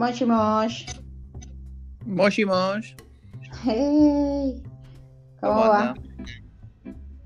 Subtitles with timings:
[0.00, 0.86] Moshi Mosh.
[2.06, 2.94] Moshi Mosh.
[3.62, 4.62] Hey.
[5.42, 5.94] ¿Cómo, ¿Cómo va?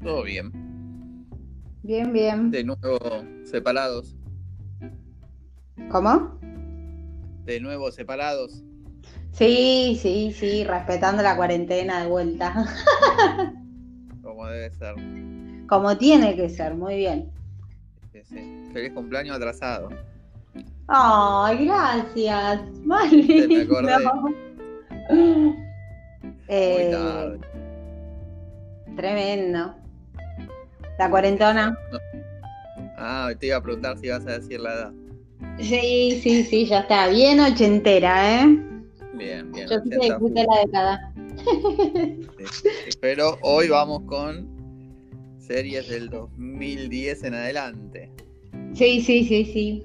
[0.03, 0.51] Todo bien.
[1.85, 2.51] Bien, bien.
[2.51, 2.99] De nuevo
[3.45, 4.17] separados.
[5.89, 6.37] ¿Cómo?
[7.45, 8.65] De nuevo separados.
[9.31, 12.67] Sí, sí, sí, respetando la cuarentena de vuelta.
[14.21, 14.97] Como debe ser.
[15.69, 17.31] Como tiene que ser, muy bien.
[18.11, 18.69] Sí, sí.
[18.73, 19.91] Feliz cumpleaños atrasado.
[20.89, 22.61] Ay, gracias.
[22.85, 23.93] Me acordé.
[25.11, 25.55] Muy
[26.49, 27.39] Eh, tarde.
[28.97, 29.75] tremendo.
[30.99, 31.77] La cuarentona.
[32.99, 34.93] Ah, te iba a preguntar si ibas a decir la edad.
[35.59, 37.09] Sí, sí, sí, ya está.
[37.09, 38.59] Bien ochentera, ¿eh?
[39.15, 39.69] Bien, bien.
[39.69, 41.13] Yo sí que 80 disfruté la década.
[42.53, 42.91] Sí.
[43.01, 44.47] Pero hoy vamos con
[45.39, 48.11] series del 2010 en adelante.
[48.75, 49.83] Sí, sí, sí, sí.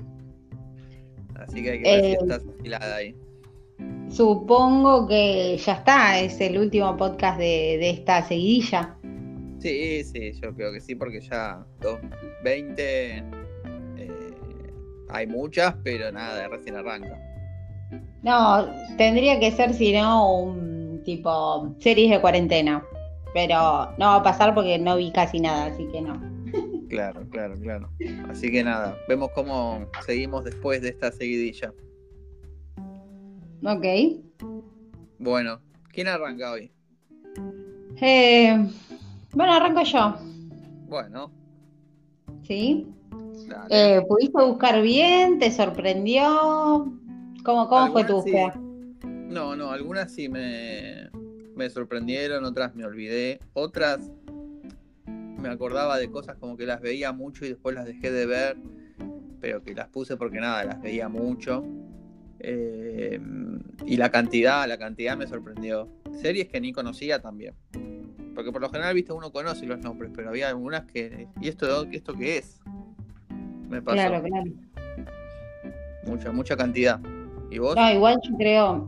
[1.50, 3.16] Así que hay que ver si Eh, estás afilada ahí.
[4.10, 8.96] Supongo que ya está, es el último podcast de, de esta seguidilla.
[9.60, 13.24] Sí, sí, yo creo que sí, porque ya 2020 eh,
[15.10, 17.18] hay muchas, pero nada, recién arranca.
[18.22, 22.84] No, tendría que ser, si no, un tipo series de cuarentena.
[23.34, 26.20] Pero no va a pasar porque no vi casi nada, así que no.
[26.90, 27.90] Claro, claro, claro.
[28.30, 31.74] Así que nada, vemos cómo seguimos después de esta seguidilla.
[33.64, 33.86] Ok.
[35.20, 35.60] Bueno,
[35.94, 36.72] ¿quién arranca hoy?
[38.02, 38.68] Eh,
[39.34, 40.16] bueno, arranco yo,
[40.88, 41.32] Bueno,
[42.44, 42.88] ¿sí?
[43.70, 45.38] Eh, ¿Pudiste buscar bien?
[45.38, 46.92] ¿Te sorprendió?
[47.44, 48.32] ¿Cómo, cómo fue tu sí.
[48.32, 48.54] búsqueda?
[49.04, 51.10] No, no, algunas sí me,
[51.56, 54.10] me sorprendieron, otras me olvidé, otras
[55.42, 58.58] me acordaba de cosas como que las veía mucho y después las dejé de ver,
[59.40, 61.64] pero que las puse porque nada, las veía mucho.
[62.40, 63.20] Eh,
[63.86, 65.90] y la cantidad, la cantidad me sorprendió.
[66.22, 67.54] Series que ni conocía también.
[68.36, 71.28] Porque por lo general, viste, uno conoce los nombres, pero había algunas que.
[71.42, 72.62] ¿Y esto, esto qué es?
[73.68, 73.96] Me pasó.
[73.98, 74.52] Claro, claro.
[76.06, 77.00] Mucha, mucha cantidad.
[77.52, 77.76] ¿Y vos?
[77.76, 78.86] No, igual yo creo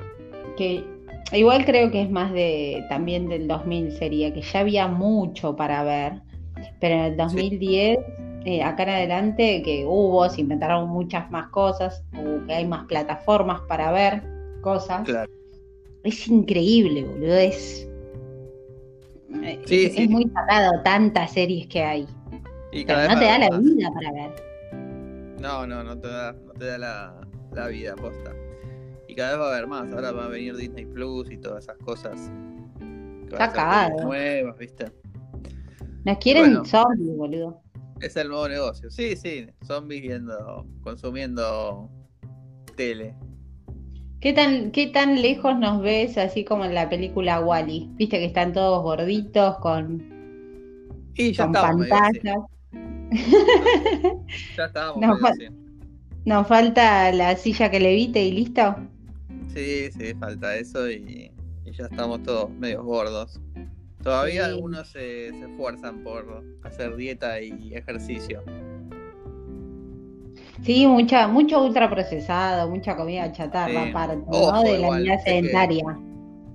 [0.56, 0.86] que
[1.34, 5.84] igual creo que es más de también del 2000 sería que ya había mucho para
[5.84, 6.22] ver,
[6.80, 8.00] pero en el 2010
[8.46, 12.86] eh, acá en adelante que hubo, se inventaron muchas más cosas, o que hay más
[12.86, 14.24] plataformas para ver
[14.62, 15.04] cosas.
[15.04, 15.32] Claro.
[16.04, 17.88] Es increíble, boludo, es
[19.66, 20.04] Sí, es, sí.
[20.04, 22.08] es muy sacado tantas series que hay,
[22.72, 23.62] Y pero no te da la más.
[23.64, 24.32] vida para ver.
[25.40, 28.34] No, no, no te da, no te da la, la vida posta.
[29.08, 29.92] Y cada vez va a haber más.
[29.94, 32.32] Ahora va a venir Disney Plus y todas esas cosas.
[32.80, 34.86] Que van a Está ser nuevas, ¿viste?
[36.06, 36.66] Nos quieren Bueno.
[36.66, 37.62] zombies, boludo.
[38.00, 38.90] Es el nuevo negocio.
[38.90, 39.48] Sí, sí.
[39.64, 41.90] Zombies viendo, consumiendo
[42.76, 43.16] tele.
[44.20, 47.90] ¿Qué tan, ¿Qué tan lejos nos ves así como en la película Wally?
[47.94, 50.02] Viste que están todos gorditos con,
[51.16, 52.38] Y ya con pantallas.
[54.58, 55.20] Ya estábamos.
[56.24, 58.76] Nos falta la silla que levite y listo.
[59.54, 61.32] Sí, sí, falta eso y,
[61.66, 63.40] y ya estamos todos medio gordos.
[64.04, 64.50] Todavía Sí.
[64.52, 68.44] algunos se, se esfuerzan por hacer dieta y ejercicio.
[70.64, 73.90] Sí, mucha, mucho ultraprocesado, mucha comida chatarra Sí.
[73.90, 74.64] aparte, Ojo, ¿no?
[74.64, 75.84] De la vida que- sedentaria.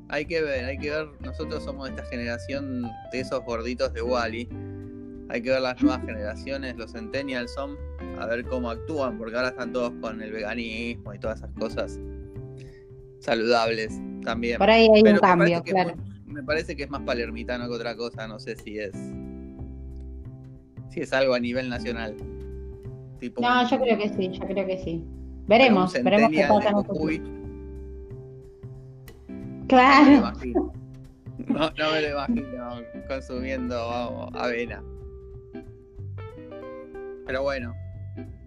[0.09, 1.09] Hay que ver, hay que ver.
[1.21, 4.49] Nosotros somos de esta generación de esos gorditos de Wally.
[5.29, 7.77] Hay que ver las nuevas generaciones, los centennials son,
[8.21, 11.99] a ver cómo actúan, porque ahora están todos con el veganismo y todas esas cosas
[13.19, 14.59] saludables también.
[14.59, 15.97] Por ahí hay Pero un cambio, claro.
[15.97, 18.93] muy- me parece que es más palermitano que otra cosa, no sé si es
[20.91, 22.15] si es algo a nivel nacional.
[23.19, 25.05] Tipo No, un- yo creo que sí, yo creo que sí.
[25.47, 26.77] Veremos, veremos qué pasa en
[29.69, 30.13] Claro.
[30.13, 30.73] imagino.
[31.49, 32.71] No, no me lo imagino
[33.09, 34.83] consumiendo vamos, avena.
[37.27, 37.75] Pero bueno,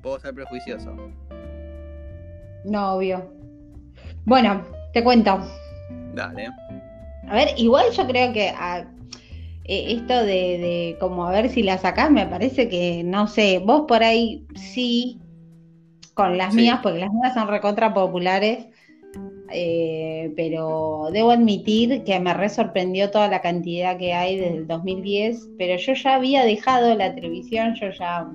[0.01, 0.95] puedo ser prejuicioso.
[2.65, 3.31] No, obvio.
[4.25, 5.39] Bueno, te cuento.
[6.15, 6.49] Dale.
[7.29, 11.77] A ver, igual yo creo que eh, esto de, de como a ver si la
[11.77, 15.19] sacás, me parece que, no sé, vos por ahí sí,
[16.15, 16.61] con las Sí.
[16.61, 18.65] mías, porque las mías son recontra populares,
[19.51, 24.67] eh, pero debo admitir que me re sorprendió toda la cantidad que hay desde el
[24.67, 28.27] 2010, pero yo ya había dejado la televisión, yo ya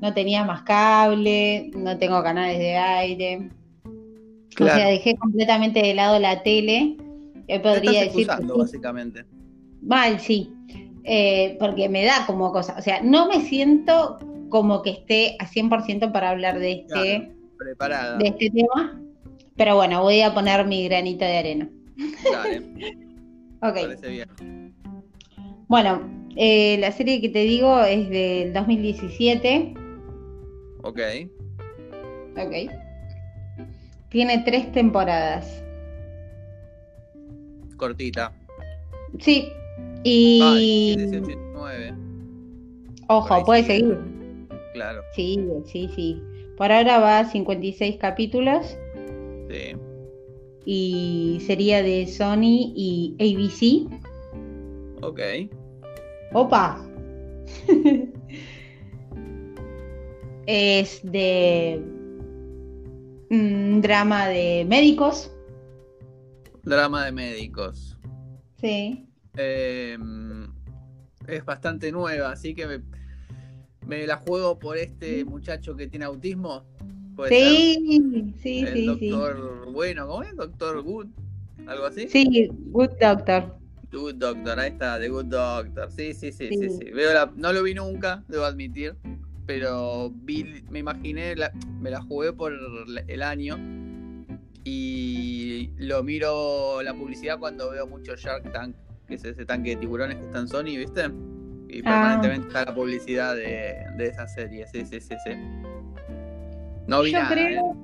[0.00, 3.50] no tenía más cable, no tengo canales de aire.
[3.84, 3.90] O
[4.54, 4.90] sea, Claro.
[4.90, 6.96] dejé completamente de lado la tele.
[7.52, 8.58] Te podría estás decir sí.
[8.58, 9.24] básicamente.
[9.82, 10.52] Mal, sí.
[11.04, 12.76] Eh, porque me da como cosa.
[12.78, 14.18] O sea, no me siento
[14.48, 17.32] como que esté a 100% para hablar de este,
[17.78, 19.00] Claro, de este tema.
[19.56, 21.70] Pero bueno, voy a poner mi granito de arena.
[22.32, 22.62] Dale,
[23.62, 23.74] Ok.
[23.74, 24.74] parece bien.
[25.68, 26.02] Bueno,
[26.36, 29.74] eh, la serie que te digo es del 2017.
[30.82, 31.00] Ok.
[32.36, 32.54] Ok.
[34.08, 35.61] Tiene tres temporadas.
[37.82, 38.32] Cortita.
[39.18, 39.48] Sí.
[40.04, 40.94] Y.
[40.96, 41.94] 18 y 19.
[43.08, 43.78] Ojo, puede sigue.
[43.80, 43.98] seguir.
[44.72, 46.22] Claro, Sí, sí, sí.
[46.56, 48.78] Por ahora va a 56 capítulos
[49.50, 49.76] sí.
[50.64, 53.90] y sería de Sony y ABC.
[55.02, 55.20] Ok.
[56.34, 56.80] Opa.
[60.46, 61.82] es de
[63.28, 65.31] mm, drama de médicos.
[66.64, 67.98] Drama de médicos.
[68.60, 69.06] Sí.
[69.36, 69.98] Eh,
[71.26, 72.80] es bastante nueva, así que me,
[73.86, 76.64] me la juego por este muchacho que tiene autismo.
[77.16, 78.86] ¿Puede Sí, sí, El sí.
[78.86, 80.34] doctor, bueno, ¿cómo es?
[80.36, 81.06] Doctor Good,
[81.66, 82.08] algo así.
[82.08, 83.56] Sí, Good Doctor.
[83.92, 85.90] Good Doctor, ahí está, The Good Doctor.
[85.90, 86.70] Sí, sí, sí, sí, Sí.
[86.70, 86.90] sí.
[86.90, 88.94] Veo la- no lo vi nunca, debo admitir,
[89.46, 92.52] pero vi, me imaginé, la- me la jugué por
[93.08, 93.58] el año
[94.64, 95.31] y
[95.76, 98.74] lo miro la publicidad cuando veo mucho Shark Tank,
[99.06, 101.02] que es ese tanque de tiburones que está en Sony, ¿viste?
[101.68, 101.82] Y Ah.
[101.84, 105.30] permanentemente está la publicidad de, de esa serie, sí, sí, sí, sí.
[106.86, 107.72] No vi Yo nada, creo.
[107.72, 107.74] ¿eh?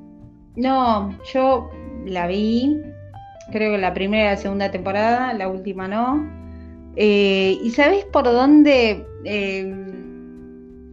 [0.56, 1.70] No, yo
[2.06, 2.76] la vi.
[3.52, 6.28] Creo que la primera y la segunda temporada, la última no.
[6.96, 9.64] Eh, ¿Y sabes por dónde eh,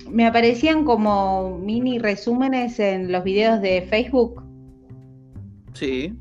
[0.10, 4.42] me aparecían como mini resúmenes en los videos de Facebook?
[5.74, 6.14] Sí,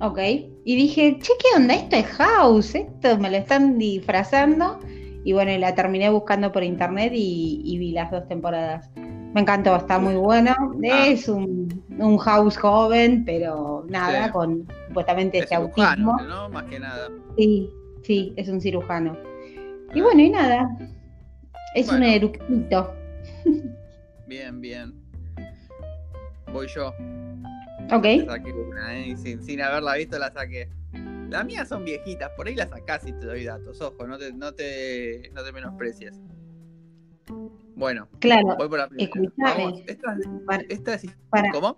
[0.00, 0.18] Ok.
[0.64, 1.74] Y dije, che, ¿qué onda?
[1.74, 4.78] Esto es House, esto me lo están disfrazando.
[5.24, 8.90] Y bueno, y la terminé buscando por internet y, y vi las dos temporadas.
[8.96, 10.54] Me encantó, está muy bueno.
[10.58, 11.06] Ah.
[11.06, 14.32] Es un, un House joven, pero nada, Sí.
[14.32, 16.28] con supuestamente es este cirujano, autismo.
[16.34, 16.48] ¿no?
[16.48, 17.08] Más que nada.
[17.36, 17.70] Sí,
[18.02, 19.16] sí, es un cirujano.
[19.94, 20.68] Y bueno, y nada.
[21.74, 22.92] Es un eructito.
[24.26, 24.94] Bien, bien.
[26.52, 26.94] Voy yo.
[27.92, 28.06] Ok.
[28.26, 29.16] Saqué una, ¿eh?
[29.16, 30.68] Sin, sin haberla visto la saqué.
[31.28, 33.80] Las mías son viejitas, por ahí las sacás y te doy datos.
[33.80, 36.20] Ojo, no te, no te, no te menosprecies.
[37.76, 38.88] Bueno, Claro, voy por la.
[39.36, 40.16] Vamos, esta,
[40.68, 41.06] esta es.
[41.30, 41.76] para- ¿Cómo?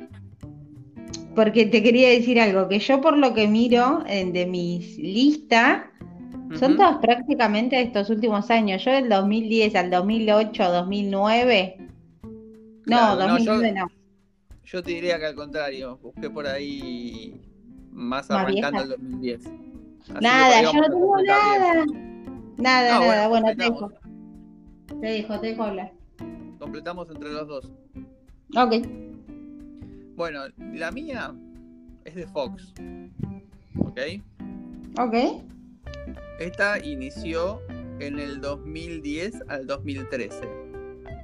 [1.35, 5.85] porque te quería decir algo, que yo por lo que miro en- de mis listas,
[6.59, 8.85] Son todas prácticamente de estos últimos años.
[8.85, 11.77] Yo del 2010 al 2008, 2009.
[11.81, 12.29] No,
[12.85, 13.87] Claro, no, 2009 no.
[14.73, 17.41] Yo te diría que al contrario, busqué por ahí
[17.91, 18.83] más arrancando vieja.
[18.83, 19.41] el 2010.
[19.45, 21.85] Así Nada, yo no tengo nada.
[21.85, 22.55] bien.
[22.57, 23.29] Nada, No, nada.
[23.29, 23.91] Bueno, te completamos.
[24.89, 25.01] dejo.
[25.01, 25.93] Te dejo, te dejo hablar.
[26.59, 27.73] Completamos entre los dos.
[28.57, 28.87] Ok.
[30.17, 30.41] Bueno,
[30.75, 31.35] la mía
[32.05, 32.73] es de Fox.
[33.79, 34.01] ¿Ok?
[34.99, 35.15] Ok.
[36.41, 37.61] Esta inició
[38.01, 40.62] en el 2010 al 2013.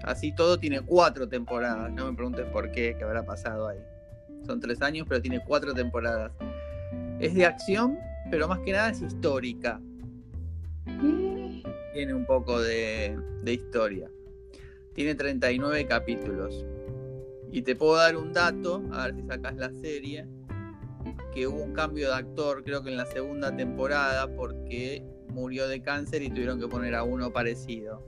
[0.04, 1.92] Así todo tiene cuatro temporadas.
[1.92, 3.78] No me preguntes por qué, qué habrá pasado ahí.
[4.46, 6.32] Son tres años, pero tiene cuatro temporadas.
[7.20, 7.98] Es de acción,
[8.30, 9.80] pero más que nada es histórica.
[11.92, 14.10] Tiene un poco de, de historia.
[14.94, 16.64] Tiene 39 capítulos.
[17.50, 20.26] Y te puedo dar un dato, a ver si sacas la serie,
[21.32, 25.80] que hubo un cambio de actor, creo que en la segunda temporada, porque murió de
[25.82, 28.02] cáncer y tuvieron que poner a uno parecido.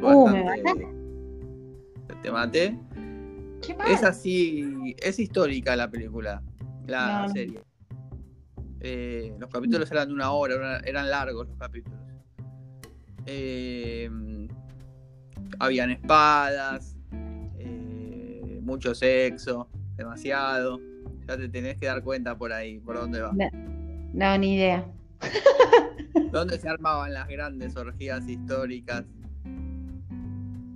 [0.00, 0.99] Fue Uh, bastante-
[2.22, 2.76] ¿Te maté?
[3.66, 3.90] Qué mal.
[3.90, 6.42] Es así, es histórica la película,
[6.86, 7.32] la No, no.
[7.32, 7.60] serie.
[8.80, 11.98] Eh, los capítulos eran de una hora, eran- largos los capítulos.
[13.26, 14.10] Eh,
[15.58, 16.96] habían espadas,
[17.58, 20.80] eh, mucho sexo, demasiado.
[21.28, 23.32] Ya te tenés que dar cuenta por ahí, por dónde va.
[24.12, 24.86] No, ni idea.
[26.32, 29.04] ¿Dónde se armaban las grandes orgías históricas?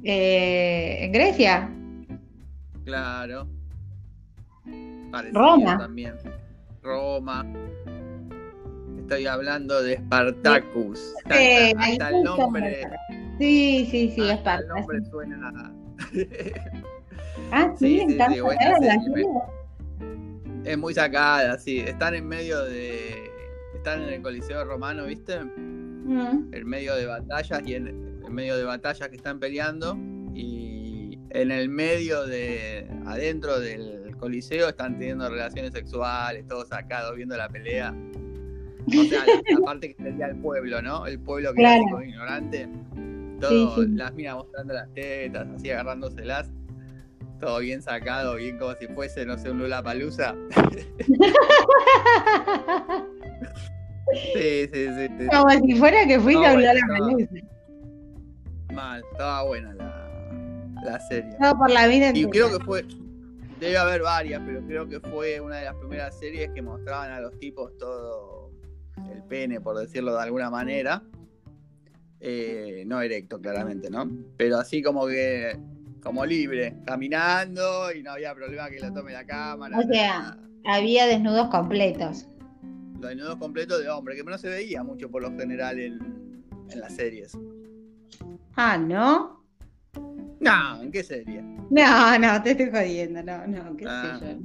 [0.05, 1.71] Eh, ¿En Grecia?
[2.85, 3.49] Claro.
[5.11, 5.79] Parecido Roma.
[5.79, 6.15] también.
[6.83, 7.47] Roma.
[8.99, 11.15] Estoy hablando de Spartacus.
[11.25, 12.87] Hasta, Eh, hasta el nombre.
[13.39, 15.73] Sí, sí, sí, el suena.
[17.51, 18.17] Ah, Sí, sí, sí,
[19.15, 19.25] sí,
[20.65, 21.81] es muy sacada, sí.
[21.81, 23.31] Están en medio de.
[23.75, 25.39] Están en el Coliseo Romano, ¿viste?
[25.45, 26.53] Mm.
[26.53, 29.97] En medio de batallas y en, en medio de batallas que están peleando.
[30.35, 32.87] Y en el medio de.
[33.07, 37.95] Adentro del Coliseo están teniendo relaciones sexuales, todos sacados, viendo la pelea.
[38.87, 41.07] O sea, la, la parte que sería el pueblo, ¿no?
[41.07, 41.83] El pueblo que Claro.
[41.99, 42.69] era ignorante.
[43.41, 43.89] Todo, Sí, sí.
[43.97, 46.51] las minas mostrando las tetas, así agarrándoselas.
[47.41, 50.35] Todo bien sacado, bien como si fuese, no sé, un Lula Palusa.
[54.35, 55.09] Sí, sí, sí.
[55.19, 55.27] sí.
[55.31, 57.17] Como si fuera que fuiste No, a bueno, hablar a no.
[58.75, 61.31] Mal, estaba buena la, la serie.
[61.41, 62.85] Todo por la vida Y creo que fue,
[63.61, 67.21] debe haber varias, pero creo que fue una de las primeras series que mostraban a
[67.21, 68.51] los tipos todo
[69.13, 71.03] el pene, por decirlo de alguna manera.
[72.21, 74.11] Eh, no erecto, claramente, ¿no?
[74.37, 75.59] Pero así como que,
[76.03, 79.79] como libre, caminando y no había problema que lo tome la cámara.
[79.79, 80.39] O sea, nada.
[80.67, 82.27] Había desnudos completos.
[82.99, 86.81] los desnudos completos de hombre, que no se veía mucho por lo general en, en
[86.81, 87.37] las series.
[88.57, 89.43] Ah, ¿no?
[90.41, 91.43] No, ¿en qué serie?
[91.71, 94.19] No, no, te estoy jodiendo, no, no, qué Ah.
[94.21, 94.41] sé yo.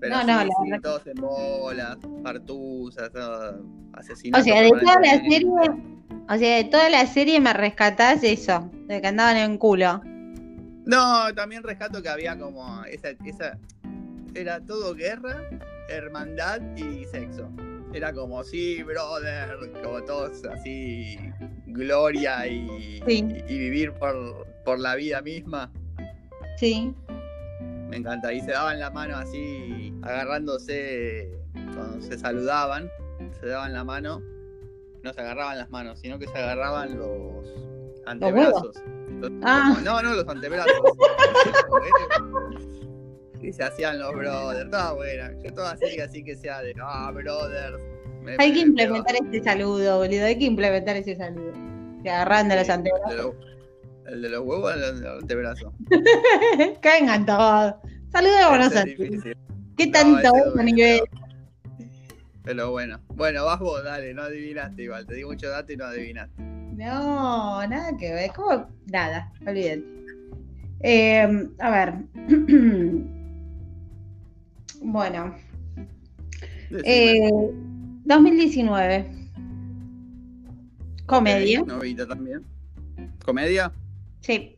[0.00, 3.10] Pero No, sí, no, sí, todos en bolas, partusas,
[3.92, 4.40] asesinatos.
[4.40, 5.46] O sea, de toda la serie,
[6.28, 10.00] o sea, de toda la serie me rescatás eso, de que andaban en culo.
[10.04, 13.58] No, también rescato que había como esa, esa
[14.34, 15.42] era todo guerra,
[15.88, 17.50] hermandad y sexo.
[17.94, 21.18] Era como, sí, brother, como todos así,
[21.66, 23.24] gloria y, Sí.
[23.48, 25.72] y vivir por, por la vida misma.
[26.58, 26.94] Sí.
[27.88, 28.32] Me encanta.
[28.32, 31.32] Y se daban la mano así, agarrándose
[31.74, 32.90] cuando se saludaban,
[33.40, 34.20] se daban la mano.
[35.02, 37.46] No se agarraban las manos, sino que se agarraban los
[38.06, 38.76] antebrazos.
[39.20, 39.78] Los- Ah.
[39.82, 40.74] No, no, los antebrazos.
[43.42, 44.64] y se hacían los brothers.
[44.66, 45.32] Estaba buena.
[45.42, 47.78] Yo toda serie así que sea de, ah, brothers.
[48.22, 51.52] me- Hay que me- implementar ese saludo, boludo, hay que implementar ese saludo.
[52.02, 53.34] Se agarran de los antebrazos.
[54.06, 55.72] el de los- huevos, el de los antebrazos.
[56.80, 57.74] Caigan todos.
[58.10, 58.94] Saludémonos Ese es así.
[58.94, 59.36] difícil.
[59.76, 61.00] ¿Qué No, tanto duele, nivel?
[62.44, 65.84] Pero bueno, bueno, vas vos, dale, no adivinaste igual, te di mucho dato y no
[65.84, 66.42] adivinaste.
[66.42, 68.30] No, nada que ver.
[68.34, 68.66] ¿Cómo?
[68.86, 69.84] Nada, olvídate.
[70.80, 71.94] Eh, a ver.
[74.82, 75.34] bueno,
[76.84, 77.30] eh,
[78.04, 79.18] 2019.
[81.06, 81.62] Comedia.
[81.62, 82.44] Novita también.
[83.24, 83.72] ¿Comedia?
[84.20, 84.56] Sí.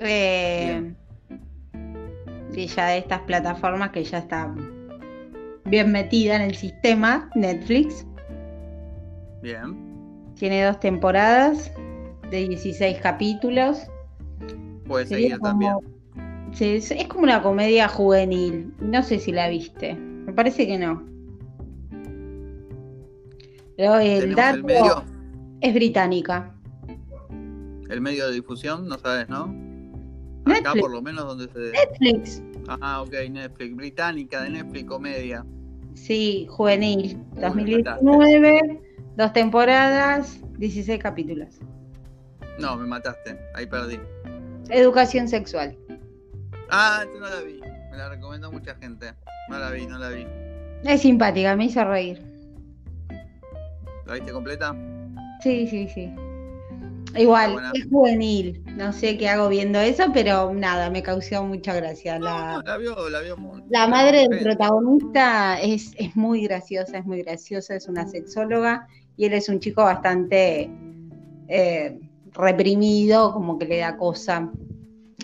[0.00, 0.92] Eh,
[2.54, 4.52] y ya de estas plataformas que ya está
[5.64, 8.06] bien metida en el sistema, Netflix.
[9.42, 9.76] Bien.
[10.36, 11.70] Tiene dos temporadas
[12.30, 13.86] de 16 capítulos.
[14.86, 15.95] Puede seguir también.
[16.58, 18.72] Es, es como una comedia juvenil.
[18.80, 19.94] No sé si la viste.
[19.94, 21.04] Me parece que no.
[23.76, 25.04] Pero el dato el medio,
[25.60, 26.54] es británica.
[27.90, 29.54] el medio de difusión, no sabes, ¿no?
[30.46, 31.72] Acá por lo menos donde se...
[31.72, 32.42] Netflix.
[32.68, 33.76] Ah, ok, Netflix.
[33.76, 35.44] Británica de Netflix, comedia.
[35.94, 37.18] Sí, juvenil.
[37.34, 38.80] Uy, 2019,
[39.16, 41.58] dos temporadas, 16 capítulos.
[42.58, 43.98] No, me mataste, ahí perdí.
[44.70, 45.76] Educación sexual.
[46.70, 47.60] Ah, no la vi.
[47.90, 49.12] Me la recomendó mucha gente.
[49.48, 50.26] No la vi, no la vi.
[50.84, 52.22] Es simpática, me hizo reír.
[54.06, 54.74] ¿La viste completa?
[55.42, 56.12] Sí, sí, sí.
[57.16, 58.62] Igual, es juvenil.
[58.76, 62.18] No sé qué hago viendo eso, pero nada, me causó mucha gracia.
[62.18, 63.36] La, No, la vio, la vio.
[63.36, 68.86] mu- La madre del protagonista es, es muy graciosa, es muy graciosa, es una sexóloga
[69.16, 70.70] y él es un chico bastante
[71.48, 71.98] eh,
[72.32, 74.50] reprimido, como que le da cosa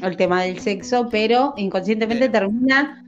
[0.08, 3.04] el tema del sexo, pero inconscientemente termina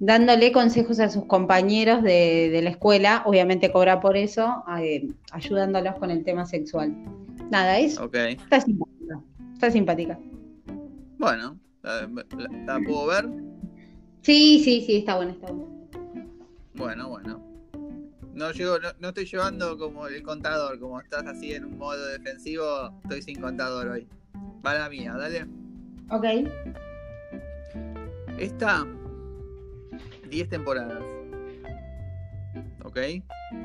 [0.00, 5.94] dándole consejos a sus compañeros de, de la escuela, obviamente cobra por eso, eh, ayudándolos
[5.96, 6.92] con el tema sexual.
[7.50, 8.14] Nada, es, Ok.
[8.16, 9.20] está simpática,
[9.54, 10.18] está simpática.
[11.18, 13.28] Bueno, la, la- la puedo ver.
[14.22, 15.72] Sí, sí, sí, está buena, está buena.
[16.74, 17.40] Bueno, bueno.
[18.34, 22.04] No, llego, no, no estoy llevando como el contador, como estás así en un modo
[22.08, 24.08] defensivo, estoy sin contador hoy.
[24.66, 25.46] Va la mía, dale.
[26.10, 26.24] Ok.
[28.38, 28.86] Esta,
[30.28, 31.02] 10 temporadas.
[32.84, 32.98] ¿Ok?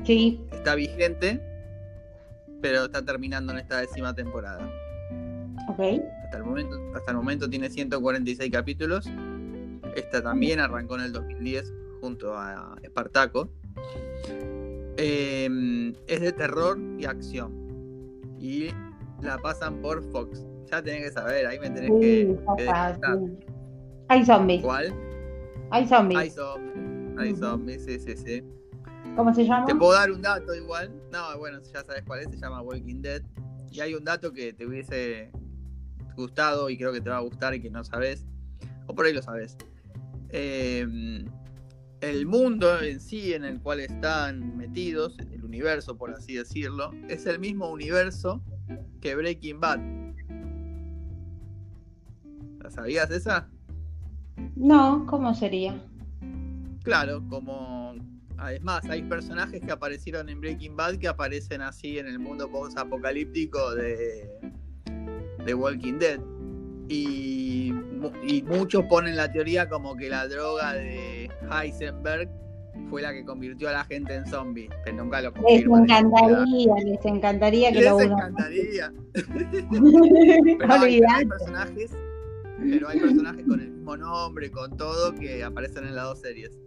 [0.04, 1.40] Sí, Está vigente,
[2.60, 4.68] pero está terminando en esta décima temporada.
[5.68, 5.80] ok.
[6.24, 9.06] Hasta el momento, hasta el momento tiene 146 capítulos.
[9.96, 13.50] Esta también arrancó en el 2010 junto a Espartaco.
[14.96, 17.52] Eh, es de terror y acción.
[18.38, 18.68] Y
[19.22, 20.46] la pasan por Fox.
[20.70, 23.38] Ya tenés que saber, ahí me tenés que, Sí, que papá, sí.
[24.08, 24.62] Hay zombies.
[24.62, 24.94] ¿Cuál?
[25.70, 26.20] Hay zombies.
[26.20, 27.18] Hay zombies.
[27.18, 28.44] Hay zombies, sí, sí, sí.
[29.16, 29.66] ¿Cómo se llama?
[29.66, 30.92] Te puedo dar un dato igual.
[31.12, 33.22] No, bueno, ya sabes cuál es, se llama Walking Dead.
[33.70, 35.30] Y hay un dato que te hubiese
[36.16, 38.26] gustado y creo que te va a gustar y que no sabes.
[38.86, 39.56] O por ahí lo sabes.
[40.30, 41.24] Eh,
[42.00, 47.26] el mundo en sí en el cual están metidos, el universo por así decirlo, es
[47.26, 48.42] el mismo universo
[49.00, 49.99] que Breaking Bad.
[52.70, 53.48] ¿La sabías esa?
[54.54, 55.82] No, ¿cómo sería?
[56.84, 57.96] Claro, como
[58.38, 63.74] además hay personajes que aparecieron en Breaking Bad que aparecen así en el mundo post-apocalíptico
[63.74, 64.30] de,
[65.44, 66.20] de Walking Dead.
[66.88, 67.74] Y,
[68.22, 72.30] y muchos ponen la teoría como que la droga de Heisenberg
[72.88, 77.04] fue la que convirtió a la gente en zombie, pero nunca lo Les encantaría, les
[77.04, 78.92] encantaría que les lo encantaría.
[80.58, 81.90] pero hay, hay personajes,
[82.60, 86.58] pero hay personajes con el mismo nombre, con todo, que aparecen en las dos series.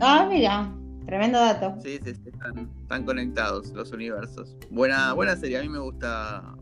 [0.00, 0.72] Ah, mira,
[1.06, 1.74] tremendo dato.
[1.82, 4.56] Sí, sí, sí están, están, conectados los universos.
[4.70, 6.54] Buena, buena serie, a mí me gusta.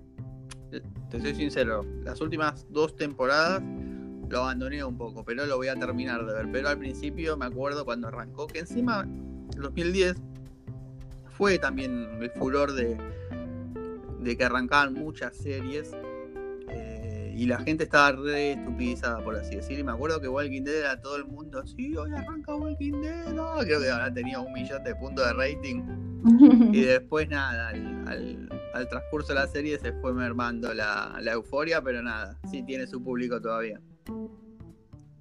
[1.10, 3.62] Te soy sincero, las últimas dos temporadas
[4.28, 6.48] lo abandoné un poco, pero lo voy a terminar de ver.
[6.50, 9.06] Pero al principio me acuerdo cuando arrancó, que encima
[9.56, 10.16] 2010
[11.30, 12.96] fue también el furor de,
[14.20, 15.94] de que arrancaban muchas series
[17.36, 19.78] y la gente estaba re estupidizada, por así decir.
[19.78, 23.32] Y me acuerdo que Walking Dead era todo el mundo, sí, hoy arranca Walking Dead,
[23.32, 25.82] no, creo que ahora tenía un millón de puntos de rating.
[26.72, 31.82] y después nada, al, al, transcurso de la serie se fue mermando la, la euforia,
[31.82, 33.80] pero nada, sí tiene su público todavía.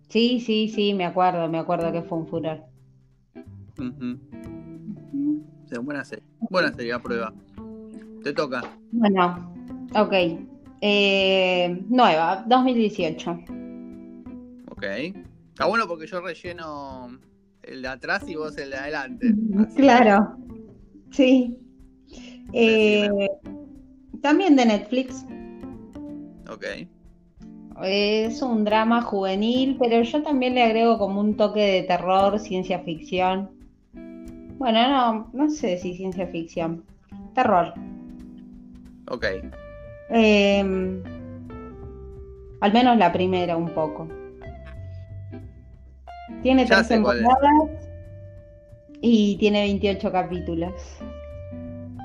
[0.09, 2.63] Sí, sí, sí, me acuerdo, me acuerdo que fue un furor.
[5.81, 7.33] buena serie, buena serie, a prueba.
[8.23, 8.61] Te toca.
[8.91, 9.53] Bueno,
[9.95, 10.52] ok.
[10.85, 13.31] Eh, nueva, 2018.
[14.67, 14.83] Ok.
[14.83, 17.19] Está bueno porque yo relleno
[17.61, 19.33] el de atrás y vos el de adelante.
[19.77, 20.35] Claro.
[21.11, 21.57] Sí.
[22.51, 23.29] Eh,
[24.21, 25.25] también de Netflix.
[26.51, 26.65] Ok.
[27.81, 32.79] Es un drama juvenil, pero yo también le agrego como un toque de terror, ciencia
[32.79, 33.49] ficción.
[34.57, 36.83] Bueno, no, no sé si ciencia ficción.
[37.33, 37.73] Terror.
[39.07, 39.25] Ok.
[40.09, 41.01] Em,
[42.61, 44.07] al menos la primera un poco.
[46.41, 47.69] Tiene tres temporadas
[49.01, 50.73] y tiene 28 capítulos.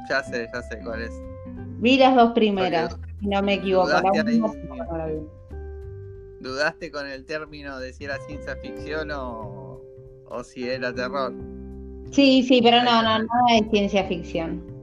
[0.08, 1.12] Ya sé, ya sé cuál es.
[1.80, 3.88] Vi las dos primeras, si no me equivoco.
[3.88, 4.02] La
[6.40, 9.80] ¿Dudaste con el término de si era ciencia ficción o,
[10.28, 11.32] o si era terror?
[12.10, 14.77] Sí, sí, pero no, no, no es ciencia ficción.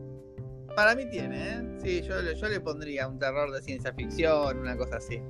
[0.75, 1.63] Para mí tiene, ¿eh?
[1.81, 5.21] Sí, yo, yo le pondría un terror de ciencia ficción, una cosa así.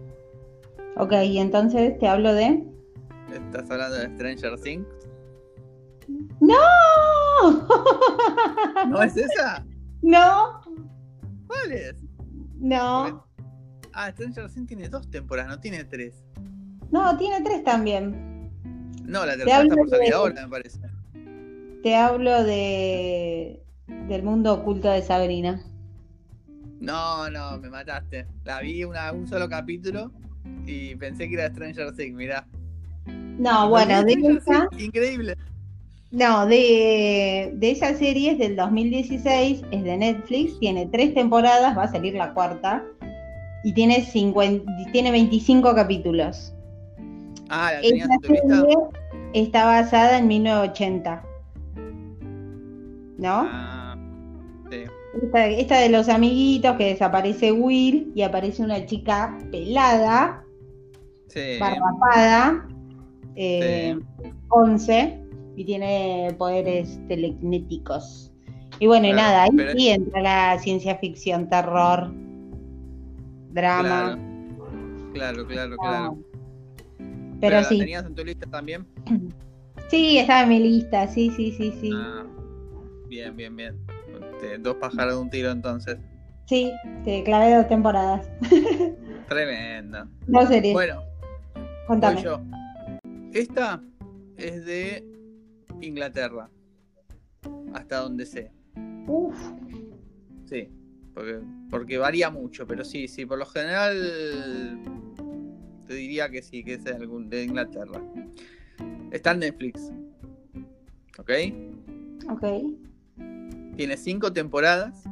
[0.98, 2.64] Ok, y entonces te hablo de.
[3.32, 4.88] ¿Estás hablando de Stranger Things?
[6.40, 6.58] ¡No!
[8.88, 9.66] ¿No es esa?
[10.02, 10.62] No.
[11.48, 11.96] ¿Cuál es?
[12.60, 13.26] No.
[13.94, 16.24] Ah, Stranger Things tiene dos temporadas, no tiene tres.
[16.92, 18.52] No, tiene tres también.
[19.04, 20.80] No, la tercera está por salir ahora, me parece.
[21.82, 25.64] Te hablo de del mundo oculto de Sabrina.
[26.80, 28.28] No, no, me mataste.
[28.44, 30.12] La vi una, un solo capítulo
[30.66, 32.48] y pensé que era Stranger Things, mirá.
[33.06, 34.68] No, bueno, de esa.
[34.78, 35.36] Increíble.
[36.12, 41.84] No, de, de esa serie es del 2016, es de Netflix, tiene tres temporadas, va
[41.84, 42.86] a salir la cuarta
[43.66, 46.54] y tiene, 50, tiene 25 capítulos.
[47.50, 48.08] Ah, la tenías.
[49.34, 51.24] Está basada en 1980.
[53.18, 53.50] ¿No?
[53.52, 53.75] Ah.
[55.22, 60.44] Esta, esta, de los amiguitos que desaparece Will y aparece una chica pelada,
[61.28, 61.58] sí.
[61.60, 62.68] barrapada,
[63.36, 64.30] eh, sí.
[64.50, 65.20] 11,
[65.56, 68.34] y tiene poderes telequinéticos.
[68.80, 69.72] Y bueno, claro, y nada, ahí pero...
[69.72, 72.12] sí entra la ciencia ficción, terror,
[73.52, 74.20] drama.
[75.14, 75.78] Claro, claro, claro.
[75.78, 76.18] claro.
[76.98, 77.78] Pero, ¿Pero sí.
[77.78, 78.86] ¿La tenías en tu lista también?
[79.88, 81.92] Sí, estaba en mi lista, sí, sí, sí, sí.
[81.94, 82.26] Ah,
[83.08, 83.76] bien, bien, bien.
[84.60, 85.98] Dos pájaros de un tiro entonces.
[86.46, 86.72] Sí,
[87.04, 88.30] te clavé dos temporadas.
[89.30, 90.08] Tremendo.
[90.28, 90.74] No series.
[90.74, 91.04] Bueno,
[91.88, 92.22] contame.
[92.22, 92.40] Yo.
[93.34, 93.82] Esta
[94.38, 95.04] es de
[95.82, 96.50] Inglaterra,
[97.74, 98.52] hasta donde sé.
[99.08, 99.36] Uf.
[100.46, 100.70] Sí,
[101.14, 104.80] porque, porque varía mucho, pero sí, sí, por lo general
[105.86, 108.02] te diría que sí, que es de, algún, de Inglaterra.
[109.12, 109.92] Está en Netflix.
[111.18, 111.32] ¿Ok?
[112.30, 112.44] Ok.
[113.76, 115.04] Tiene cinco temporadas.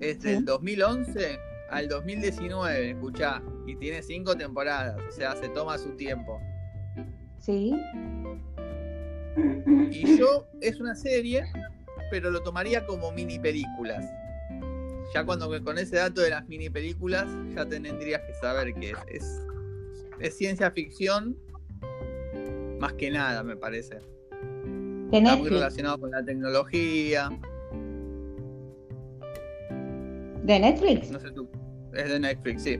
[0.00, 0.44] Es del Sí.
[0.44, 1.38] 2011
[1.70, 3.42] al 2019, escuchá.
[3.66, 6.40] Y tiene cinco temporadas, o sea, se toma su tiempo.
[7.38, 7.74] Sí.
[9.90, 11.44] Y yo, es una serie,
[12.10, 14.04] pero lo tomaría como mini películas.
[15.14, 18.98] Ya cuando con ese dato de las mini películas, ya tendrías que saber que es,
[19.08, 19.42] es,
[20.20, 21.36] es ciencia ficción,
[22.78, 23.98] más que nada, me parece.
[25.10, 27.28] De Está muy relacionado con la tecnología.
[30.42, 31.10] ¿De Netflix?
[31.10, 31.48] No sé tú.
[31.94, 32.78] Es de Netflix, sí.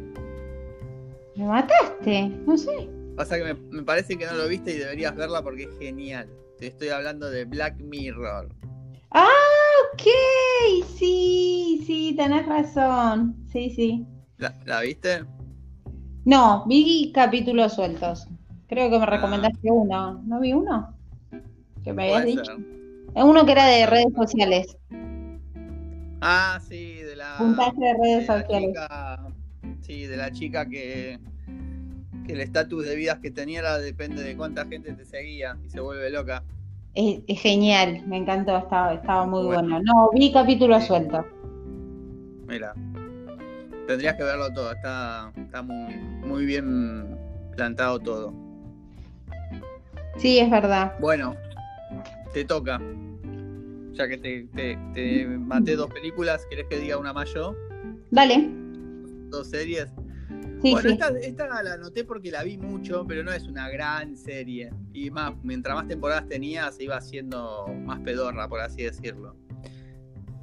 [1.37, 2.89] Me mataste, no sé.
[3.17, 6.29] Pasa que me, me parece que no lo viste y deberías verla porque es genial.
[6.59, 8.49] Te estoy hablando de Black Mirror.
[9.11, 9.27] Ah,
[9.93, 10.03] ok,
[10.97, 13.37] sí, sí, tenés razón.
[13.53, 14.07] Sí, sí.
[14.39, 15.25] ¿La, la viste?
[16.25, 18.27] No, vi capítulos sueltos.
[18.69, 19.11] Creo que me Ah.
[19.11, 20.23] recomendaste uno.
[20.27, 20.96] ¿No vi uno?
[21.87, 22.53] Que me habías dicho.
[23.15, 24.77] Es uno que era de redes sociales.
[26.21, 27.37] Ah, sí, de la.
[27.39, 28.69] Puntaje de redes de sociales.
[28.71, 29.27] chica-
[29.83, 31.21] sí, de la chica que,
[32.27, 35.71] que el estatus de vidas que tenía era depende de cuánta gente te seguía y
[35.71, 36.43] se vuelve loca.
[36.95, 39.63] Es, es genial, me encantó, estaba, estaba muy Bueno.
[39.63, 39.81] bueno.
[39.85, 40.89] No, vi capítulos Sí.
[40.89, 41.25] sueltos.
[42.49, 42.75] Mira,
[43.87, 45.95] tendrías que verlo todo, está, está muy,
[46.27, 47.17] muy bien
[47.55, 48.35] plantado todo.
[50.17, 50.95] Sí, es verdad.
[50.99, 51.37] Bueno,
[52.37, 52.79] te toca.
[53.93, 57.57] Ya que te, te, te maté dos películas, ¿querés que diga una más yo?
[58.11, 58.51] Dale.
[59.31, 59.89] Dos series.
[60.61, 60.89] Sí, bueno, sí.
[60.93, 64.69] Esta, esta la anoté porque la vi mucho, pero no es una gran serie.
[64.93, 69.35] Y más, mientras más temporadas tenía, se iba haciendo más pedorra, por así decirlo.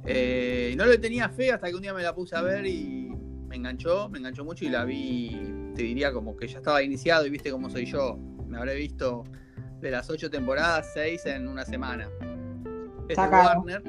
[0.04, 2.66] Eh, y no le tenía fe hasta que un día me la puse a ver
[2.66, 3.12] y
[3.46, 5.30] me enganchó, me enganchó mucho y la vi,
[5.76, 8.18] te diría como que ya estaba iniciado y viste cómo soy yo.
[8.48, 9.22] Me habré visto
[9.84, 12.08] de las ocho temporadas, seis en una semana.
[13.06, 13.22] Es de.
[13.22, 13.82] Warner.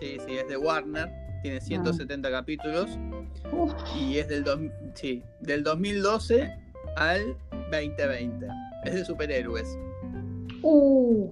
[0.00, 1.10] Sí, sí, es de Warner.
[1.42, 2.98] Tiene 170 capítulos
[3.52, 4.60] Uf, y es del, dos-
[4.94, 6.50] sí, del 2012
[6.96, 7.36] al
[7.70, 8.46] 2020.
[8.84, 9.78] Es de superhéroes.
[10.62, 11.30] uh,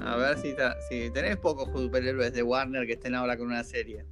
[0.00, 3.64] A ver si, ta- si tenés pocos superhéroes de Warner que estén ahora con una
[3.64, 4.04] serie.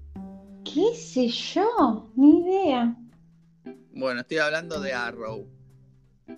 [0.64, 2.10] ¿Qué sé yo?
[2.16, 2.96] Ni idea.
[3.92, 5.46] Bueno, estoy hablando de Arrow.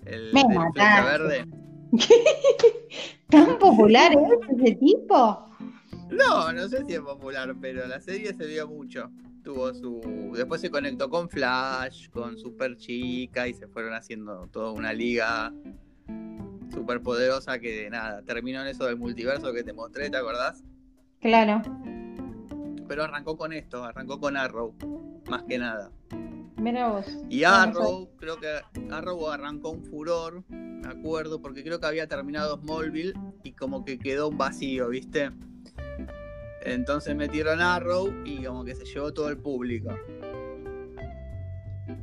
[0.05, 0.71] El Me del mataste.
[0.73, 1.45] flecha verde.
[3.29, 5.45] ¿Tan popular es ese tipo?
[6.09, 9.09] No, no sé si es popular, pero la serie se vio mucho.
[9.43, 10.31] Tuvo su.
[10.35, 15.53] Después se conectó con Flash, con Super Chica y se fueron haciendo toda una liga
[16.71, 20.63] super poderosa que nada, terminó en eso del multiverso que te mostré, ¿te acordás?
[21.19, 21.61] Claro.
[22.87, 24.73] Pero arrancó con esto, arrancó con Arrow,
[25.29, 25.91] más que nada.
[26.57, 27.05] Mira vos.
[27.29, 30.43] Y Arrow, creo que Arrow arrancó un furor,
[30.81, 33.13] me acuerdo, porque creo que había terminado Smallville
[33.43, 35.31] y como que quedó un vacío, ¿viste?
[36.63, 39.95] Entonces metieron Arrow y como que se llevó todo el público.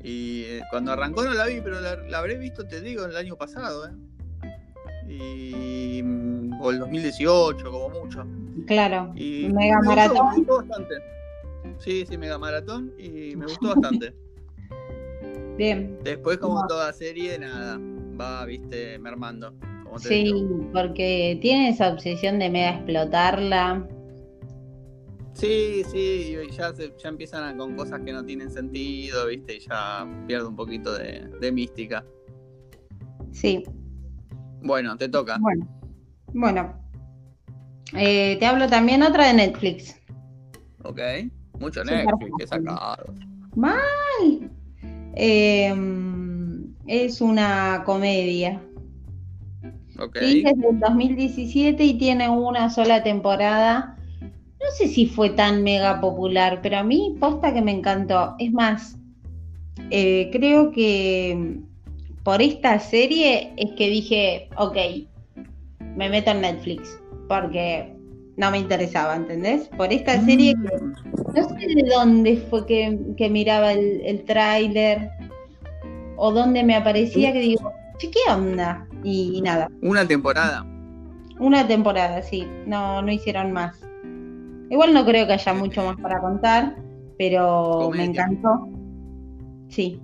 [0.03, 3.17] Y eh, cuando arrancó no la vi, pero la, la habré visto, te digo, el
[3.17, 3.93] año pasado, ¿eh?
[5.09, 8.25] Y, mm, o el 2018, como mucho.
[8.67, 9.13] Claro.
[9.15, 10.17] Y Mega me maratón.
[10.17, 10.95] Gustó, me gustó bastante.
[11.79, 14.15] Sí, sí, mega maratón y me gustó bastante.
[15.57, 15.99] Bien.
[16.03, 16.67] Después, como No.
[16.67, 17.79] toda serie, nada,
[18.21, 19.55] va, viste, mermando.
[19.85, 20.71] Como te Sí, digo.
[20.73, 23.87] porque tiene esa obsesión de mega explotarla.
[25.35, 29.57] Sí, sí, y ya, se- ya empiezan a- con cosas que no tienen sentido, viste,
[29.57, 32.05] y ya pierde un poquito de, de mística.
[33.33, 33.65] Sí.
[34.63, 35.37] Bueno, te toca.
[35.39, 35.69] Bueno.
[36.33, 36.75] Bueno.
[37.95, 40.01] Eh, te hablo también otra de Netflix.
[40.83, 40.99] Ok.
[41.61, 42.49] Mucho Netflix, fácil.
[42.67, 43.15] sacado.
[43.55, 44.51] Mal.
[45.15, 45.73] Eh,
[46.87, 48.63] es una comedia.
[49.99, 50.19] Ok.
[50.21, 53.97] Sí, es del 2017 y tiene una sola temporada.
[54.21, 58.35] No sé si fue tan mega popular, pero a mí posta que me encantó.
[58.39, 58.97] Es más,
[59.91, 61.61] eh, creo que
[62.23, 64.77] por esta serie es que dije, ok,
[65.97, 67.93] me meto en Netflix, porque
[68.37, 69.69] no me interesaba, ¿entendés?
[69.77, 70.95] Por esta serie que Mm,
[71.35, 75.11] no sé de dónde fue que, que miraba el, el tráiler
[76.17, 78.87] o dónde me aparecía que digo, che, ¿qué onda?
[79.05, 80.65] Y, nada, Una temporada.
[81.39, 83.81] una temporada, sí, no, no hicieron más.
[84.71, 86.77] Igual no creo que haya mucho más para contar,
[87.19, 88.23] pero me Comedia.
[88.25, 88.69] encantó.
[89.69, 90.01] Sí.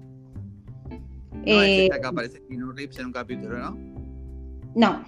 [1.33, 3.77] No Eh, es que aparece Keanu Reeves en un capítulo, ¿no?
[4.77, 5.03] no,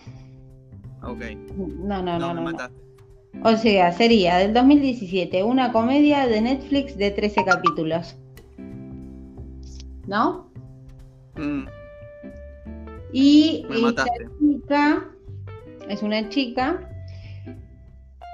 [1.03, 1.21] Ok.
[1.57, 2.59] no, no, No, no, me no.
[3.45, 8.17] O sea, sería del 2017, una comedia de Netflix de 13 capítulos.
[10.07, 10.51] ¿No?
[11.37, 11.67] Mm,
[13.13, 14.05] Y Me esta
[14.41, 15.09] chica
[15.89, 16.89] es una chica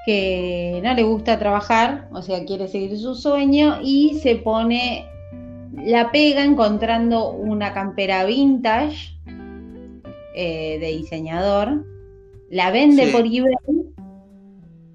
[0.06, 5.04] que no le gusta trabajar, o sea, quiere seguir su sueño y se pone,
[5.84, 9.14] la pega encontrando una campera vintage
[10.34, 11.84] eh, de diseñador,
[12.50, 13.12] la vende Sí.
[13.12, 13.54] por eBay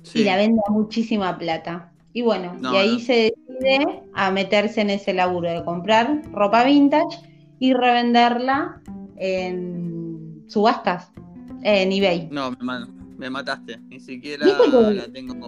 [0.01, 0.21] sí.
[0.21, 1.91] y la vende a muchísima plata.
[2.13, 2.99] Y bueno, No, y ahí no.
[2.99, 3.13] se
[3.59, 7.19] decide a meterse en ese laburo de comprar ropa vintage
[7.65, 8.79] y revenderla
[9.17, 11.11] en subastas,
[11.63, 12.27] en eBay.
[12.31, 13.79] No, me, ma- me mataste.
[13.89, 15.47] Ni siquiera ¿Viste que- la tengo.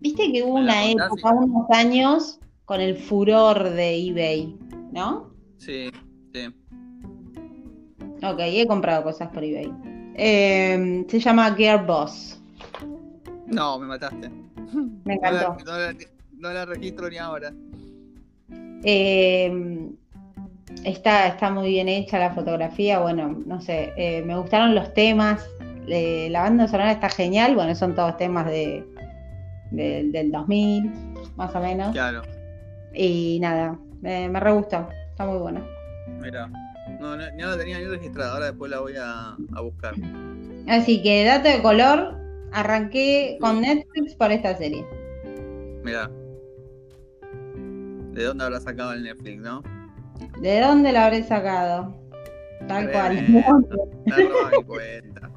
[0.00, 4.56] Viste que hubo ¿Me la una época, unos años, con el furor de eBay,
[4.92, 5.30] ¿no?
[5.58, 5.90] Sí,
[6.32, 6.46] sí.
[8.22, 9.70] Ok, he comprado cosas por eBay.
[10.14, 12.40] Eh, se llama Gear Boss.
[13.46, 14.30] No, me mataste.
[15.04, 15.56] Me encantó.
[15.66, 16.06] No la, no la-
[16.38, 17.52] no la registro ni ahora.
[18.82, 19.90] Eh,
[20.84, 25.46] está, está muy bien hecha la fotografía, bueno, no sé, eh, me gustaron los temas,
[25.86, 28.84] eh, la banda sonora está genial, bueno, son todos temas de,
[29.70, 30.90] de- del 2000,
[31.36, 32.22] más o menos, Claro,
[32.94, 35.64] y nada, me, me re gustó, está muy bueno.
[36.20, 36.48] mira.
[36.98, 39.94] No, no, no la tenía ni registrada, ahora después la voy a, a buscar.
[40.68, 42.16] Así que, dato de color,
[42.52, 44.84] arranqué con Netflix por esta serie.
[45.84, 46.10] Mira.
[48.12, 49.62] ¿De dónde habrá sacado el Netflix, no?
[50.40, 51.94] ¿De dónde la habré sacado?
[52.68, 53.16] Tal cual.
[53.16, 53.90] Tremendo.
[54.06, 55.30] Me roba mi cuenta.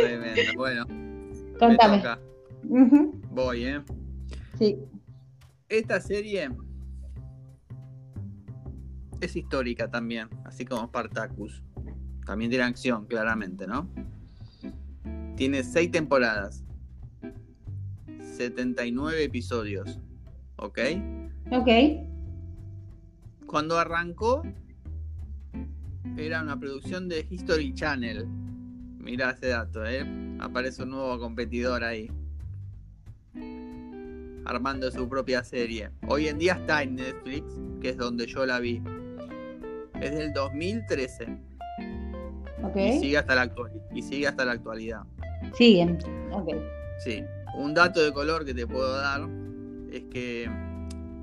[0.00, 0.52] Tremendo.
[0.56, 2.02] Bueno, me Contame.
[3.30, 3.82] Voy, ¿eh?
[4.58, 4.78] Sí.
[5.68, 6.50] Esta serie
[9.20, 11.62] es histórica también, así como Spartacus.
[12.26, 13.88] También tiene acción, claramente, ¿no?
[15.36, 16.64] Tiene seis temporadas,
[18.36, 19.98] 79 episodios,
[20.60, 20.78] ¿ok?
[21.52, 21.68] Ok.
[23.46, 24.42] Cuando arrancó,
[26.16, 28.26] era una producción de History Channel.
[28.98, 30.04] Mira ese dato, ¿eh?
[30.38, 32.10] Aparece un nuevo competidor ahí.
[34.44, 35.90] Armando su propia serie.
[36.06, 37.44] Hoy en día está en Netflix,
[37.80, 38.82] que es donde yo la vi.
[40.00, 41.26] Es del 2013
[42.62, 42.76] Ok.
[42.76, 43.52] y sigue hasta la,
[43.94, 45.02] y sigue hasta la actualidad.
[45.54, 45.98] Siguen.
[46.32, 46.54] Ok.
[46.98, 47.22] Sí,
[47.56, 49.22] un dato de color que te puedo dar
[49.90, 50.50] es que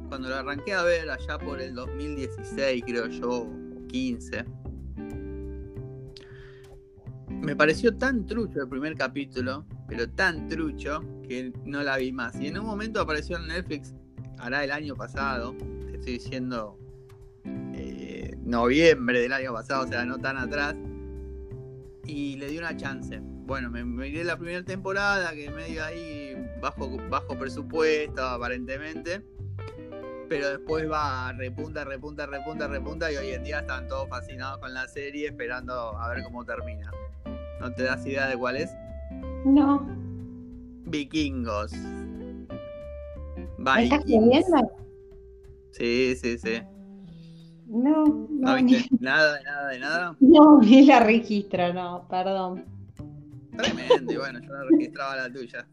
[0.10, 4.45] cuando la arranqué a ver allá por el 2016, creo yo, o 15,
[7.30, 12.39] me pareció tan trucho el primer capítulo, pero tan trucho que no la vi más.
[12.39, 13.93] Y en un momento apareció en Netflix,
[14.39, 15.56] hará el año pasado,
[15.88, 16.77] te estoy diciendo
[17.73, 20.75] eh, noviembre del año pasado, o sea, no tan atrás,
[22.06, 23.21] y le di una chance.
[23.47, 29.23] Bueno, me miré la primera temporada, que medio ahí bajo, bajo presupuesto, aparentemente.
[30.27, 34.73] Pero después va, repunta, repunta, repunta, repunta, y hoy en día están todos fascinados con
[34.73, 36.91] la serie, esperando a ver cómo termina.
[37.62, 38.69] ¿No te das idea de cuál es?
[39.45, 39.88] No.
[40.83, 41.71] Vikingos.
[43.57, 44.36] ¿Me estás viendo?
[45.71, 46.62] Sí, sí, sí.
[47.65, 50.15] No, ¿No no, ni, viste nada, de nada, de nada?
[50.19, 52.76] no, ni la registro, no, perdón.
[53.57, 55.67] Tremendo, y bueno, yo no registraba la tuya.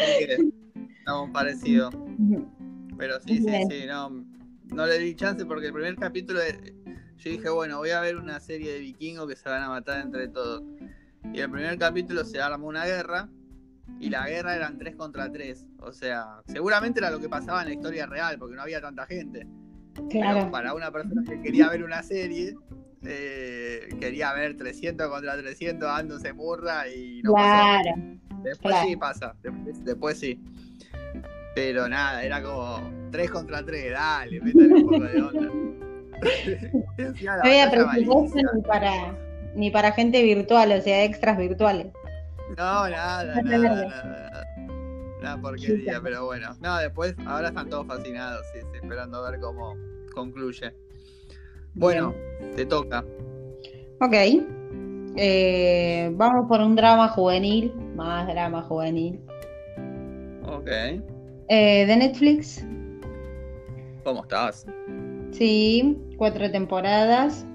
[0.00, 0.38] Así que
[0.98, 1.94] estamos parecidos.
[2.96, 4.10] Pero sí, sí, sí, no,
[4.74, 6.74] no le di chance porque el primer capítulo de-
[7.16, 10.00] yo dije, bueno, voy a ver una serie de vikingos que se van a matar
[10.00, 10.62] entre todos.
[11.32, 13.28] Y el primer capítulo se armó una guerra
[14.00, 15.66] y la guerra eran 3 contra 3.
[15.80, 19.04] O sea, seguramente era lo que pasaba en la historia real porque no había tanta
[19.06, 19.46] gente.
[19.94, 20.50] Pero Claro.
[20.52, 22.54] para una persona que quería ver una serie,
[23.04, 27.44] eh, quería ver 300 contra 300 dándose murra y no pasó.
[27.46, 27.90] Claro.
[28.42, 28.88] Después Claro.
[28.88, 30.40] sí pasa, después, después sí.
[31.54, 35.52] Pero nada, era como 3 contra 3, dale, métale un poco de onda.
[36.98, 39.16] No había presupuesto ni para,
[39.54, 41.92] ni para gente virtual, o sea, extras virtuales.
[42.56, 44.46] No, nada, nada, nada, nada.
[45.20, 46.56] Una porquería, pero bueno.
[46.60, 49.76] No, después, ahora están todos fascinados, sí, sí, esperando a ver cómo
[50.12, 50.74] concluye.
[51.74, 52.14] Bueno,
[52.56, 53.04] te toca.
[54.00, 54.14] Ok.
[55.16, 59.20] Eh, vamos por un drama juvenil, más drama juvenil.
[60.46, 60.68] Ok.
[61.48, 62.64] Eh, de Netflix,
[64.04, 64.66] ¿Cómo estás?
[65.32, 67.46] sí, cuatro temporadas.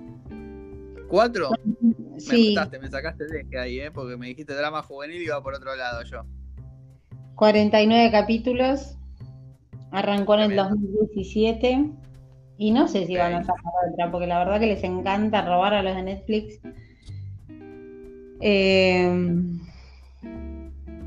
[1.10, 1.50] ¿Cuatro?
[1.82, 3.92] Me Sí, mataste, me sacaste de ahí, ¿eh?
[3.92, 6.24] Porque me dijiste drama juvenil y iba por otro lado yo.
[7.36, 8.98] 49 capítulos.
[9.92, 10.76] Arrancó en el Tremendo.
[10.76, 11.90] 2017.
[12.64, 15.74] Y no sé si van a sacar otra, porque la verdad que les encanta robar
[15.74, 16.62] a los de Netflix.
[18.40, 19.12] Eh,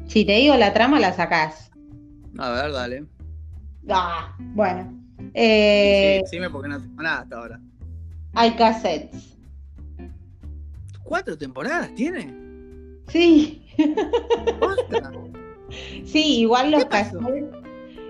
[0.06, 1.70] si te digo la trama, la sacás.
[2.36, 3.04] A ver, dale.
[3.88, 4.92] Ah, bueno.
[5.32, 7.60] Eh, Sí, decime porque no tengo nada hasta ahora.
[8.34, 9.38] Hay cassettes.
[11.04, 12.34] ¿Cuatro temporadas tiene?
[13.08, 13.66] Sí,
[16.04, 17.65] sí, igual los cassettes.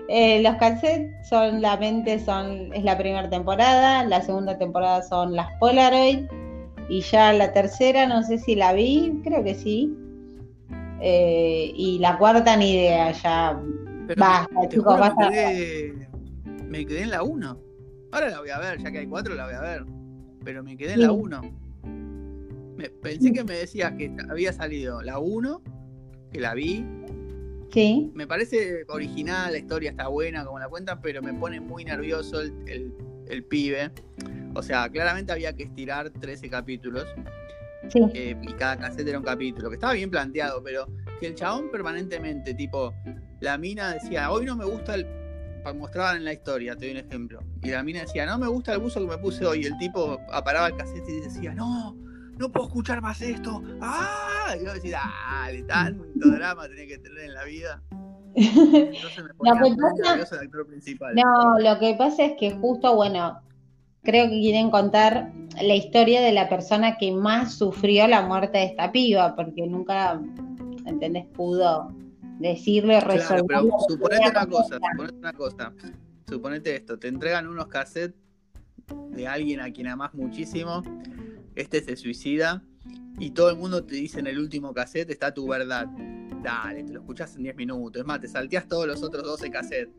[0.09, 6.19] Eh, los cassettes solamente son, es la primera temporada, la segunda temporada son las Polaroid
[6.89, 9.93] y ya la tercera no sé si la vi, creo que sí.
[11.01, 13.59] Eh, y la cuarta ni idea, ya
[14.07, 15.29] Pero basta, chicos, basta.
[15.29, 15.93] me, quedé,
[16.65, 17.59] me quedé en la 1.
[18.13, 19.85] Ahora la voy a ver, ya que hay cuatro la voy a ver.
[20.43, 21.01] Pero me quedé en Sí.
[21.05, 21.41] la 1.
[23.01, 25.61] Pensé que me decías que había salido la 1,
[26.31, 26.85] que la vi,
[27.71, 28.11] Sí.
[28.13, 32.41] Me parece original, la historia está buena como la cuentan, pero me pone muy nervioso
[32.41, 32.93] el,
[33.27, 33.91] el, pibe.
[34.55, 37.05] O sea, claramente había que estirar 13 capítulos.
[37.89, 37.99] Sí.
[38.13, 40.87] Eh, y cada cassette era un capítulo, que estaba bien planteado, pero
[41.19, 42.93] que el chabón permanentemente, tipo,
[43.39, 45.05] la mina decía, hoy no me gusta el.
[45.75, 47.43] Mostraban en la historia, te doy un ejemplo.
[47.61, 49.63] Y la mina decía, no me gusta el buzo que me puse hoy.
[49.63, 51.93] Y el tipo aparaba el cassette y decía, no,
[52.37, 53.61] no puedo escuchar más esto.
[53.81, 54.55] ¡Ah!
[54.59, 57.81] Y yo decía, dale, tanto drama tenés que tener en la vida.
[58.35, 61.15] Entonces me ponía el actor principal.
[61.15, 63.41] No, lo que pasa es que justo, bueno,
[64.03, 68.65] creo que quieren contar la historia de la persona que más sufrió la muerte de
[68.65, 70.21] esta piba, porque nunca,
[70.85, 71.25] ¿entendés?
[71.33, 71.91] Pudo
[72.39, 73.45] decirle, resolver.
[73.45, 75.73] Claro, pero suponete una cosa, suponete una cosa.
[76.27, 78.19] Suponete esto, te entregan unos cassettes
[79.11, 80.83] de alguien a quien amas muchísimo
[81.57, 82.61] este se suicida
[83.19, 85.87] y todo el mundo te dice en el último cassette está tu verdad.
[86.43, 87.99] Dale, te lo escuchas en 10 minutos.
[87.99, 89.93] Es más, te salteas todos los otros 12 cassettes.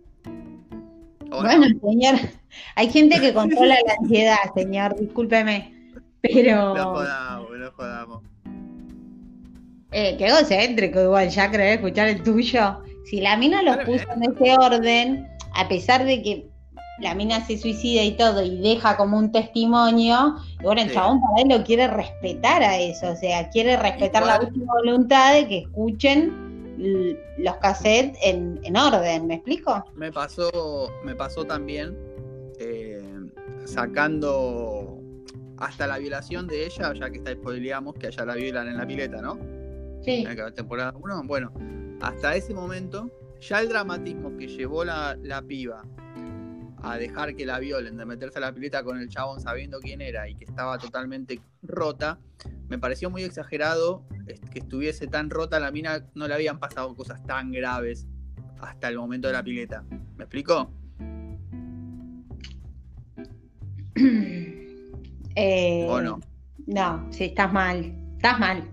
[1.31, 2.15] Bueno, señor,
[2.77, 5.93] hay gente que controla la ansiedad, señor, discúlpeme.
[6.23, 6.75] Pero.
[6.75, 8.23] No jodamos, no jodamos.
[9.91, 12.83] Eh, qué egocéntrico, igual, ya querer escuchar el tuyo.
[13.05, 16.48] Si la mina los puso en ese orden, a pesar de que
[17.01, 21.21] la mina se suicida y todo y deja como un testimonio, y bueno, el chabón
[21.21, 25.49] para él lo quiere respetar a eso, o sea, quiere respetar la última voluntad de
[25.49, 26.49] que escuchen
[27.39, 29.85] los cassettes en, en, orden, ¿me explico?
[29.95, 31.97] Me pasó, me pasó también
[32.61, 33.03] eh,
[33.65, 35.01] sacando
[35.57, 38.87] hasta la violación de ella, ya que está spoileamos que allá la violan en la
[38.87, 39.39] pileta, ¿no?
[40.05, 40.25] Sí.
[40.25, 41.53] En la temporada 1, bueno,
[42.01, 45.83] hasta ese momento, ya el dramatismo que llevó la, la piba
[46.83, 50.01] a dejar que la violen, de meterse a la pileta con el chabón sabiendo quién
[50.01, 52.19] era y que estaba totalmente rota,
[52.69, 54.05] me pareció muy exagerado
[54.51, 58.07] que estuviese tan rota la mina, no le habían pasado cosas tan graves
[58.61, 59.85] hasta el momento de la pileta.
[60.17, 60.73] ¿Me explico?
[65.41, 66.19] Eh, ¿O no?
[66.67, 68.65] No, sí, estás mal, estás mal.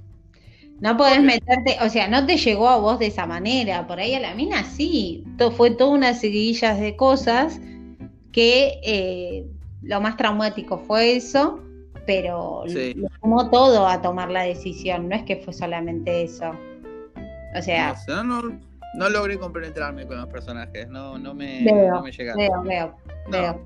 [0.81, 4.15] No podés meterte, o sea, no te llegó a vos de esa manera, por ahí
[4.15, 5.23] a la mina sí,
[5.55, 7.61] fue toda una seguidilla de cosas
[8.35, 9.47] que eh,
[9.81, 11.57] lo más traumático fue eso,
[12.05, 16.51] pero lo tomó todo a tomar la decisión, no es que fue solamente eso.
[17.57, 17.95] O sea...
[18.09, 18.41] No,
[18.97, 22.37] no, logré compenetrarme con los personajes, no, no, me, no me llegaron.
[22.37, 22.95] Veo, veo,
[23.31, 23.61] veo.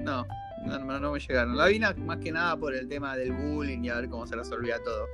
[0.00, 0.26] No,
[0.66, 1.56] no, no, me llegaron.
[1.56, 4.36] La vi más que nada por el tema del bullying y a ver cómo se
[4.36, 5.06] resolvía todo.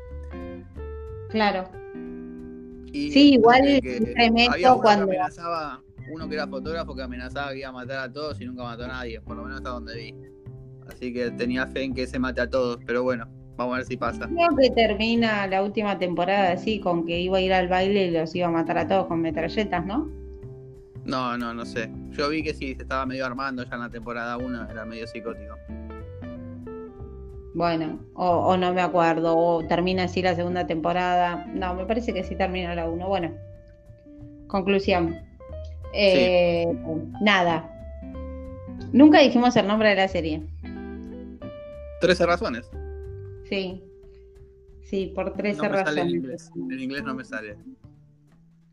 [1.30, 1.70] Claro.
[2.92, 5.06] sí, igual tremendo cuando
[6.10, 8.84] uno que era fotógrafo que amenazaba que iba a matar a todos y nunca mató
[8.84, 10.14] a nadie, por lo menos hasta donde vi.
[10.88, 13.86] Así que tenía fe en que se mate a todos, pero bueno, vamos a ver
[13.86, 14.28] si pasa.
[14.28, 18.10] Creo que termina la última temporada así, con que iba a ir al baile y
[18.10, 20.10] los iba a matar a todos con metralletas, ¿no?
[21.04, 21.90] No, no, no sé.
[22.10, 25.06] Yo vi que sí, se estaba medio armando ya en la temporada 1, era medio
[25.06, 25.56] psicótico.
[27.54, 31.46] Bueno, o, no me acuerdo, o termina así la segunda temporada.
[31.52, 33.08] No, me parece que sí termina la 1.
[33.08, 33.32] Bueno,
[34.46, 35.16] conclusión.
[35.92, 36.66] Eh,
[37.20, 37.68] Nada.
[38.92, 40.42] Nunca dijimos el nombre de la serie.
[42.00, 42.70] 13 razones.
[43.48, 43.82] Sí.
[44.82, 46.04] Sí, por 13 razones.
[46.04, 46.50] en, inglés.
[46.54, 47.56] en inglés no me sale.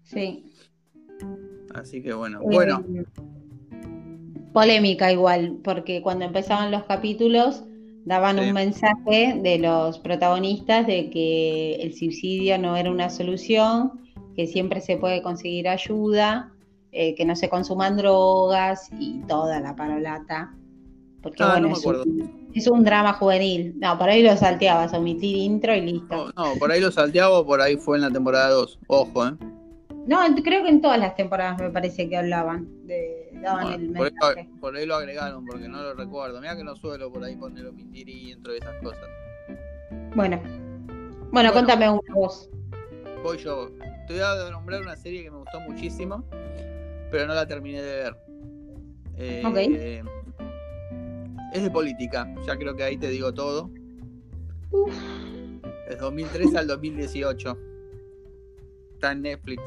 [0.04, 0.46] Sí.
[1.74, 2.40] Así que bueno.
[2.42, 2.84] Eh, bueno.
[4.52, 7.64] Polémica igual, porque cuando empezaban los capítulos
[8.06, 14.02] daban un mensaje de los protagonistas de que el suicidio no era una solución,
[14.36, 16.52] que siempre se puede conseguir ayuda
[16.92, 20.54] eh, que no se consuman drogas y toda la parolata.
[21.22, 21.74] Porque ah, bueno,
[22.54, 23.76] es, un, drama juvenil.
[23.78, 26.32] No, por ahí lo salteabas, omitir intro y listo.
[26.36, 28.80] No, por ahí lo salteaba, por ahí fue en la temporada 2.
[28.88, 29.34] Ojo, ¿eh?
[30.08, 32.68] No, creo que en todas las temporadas me parece que hablaban.
[32.88, 36.40] De, daban el por, ahí, por ahí lo agregaron, porque no lo recuerdo.
[36.40, 39.08] Mira que no suelo por ahí poner omitir intro y esas cosas.
[40.16, 40.42] Bueno.
[41.32, 42.50] Bueno, contame una voz.
[43.24, 43.70] Voy yo.
[44.08, 46.24] Te voy a nombrar una serie que me gustó muchísimo
[47.12, 48.18] pero no la terminé de ver.
[49.18, 50.04] Eh,
[51.54, 53.70] es de política, ya creo que ahí te digo todo.
[55.88, 57.58] Es 2003 al 2018.
[58.94, 59.64] Está en Netflix.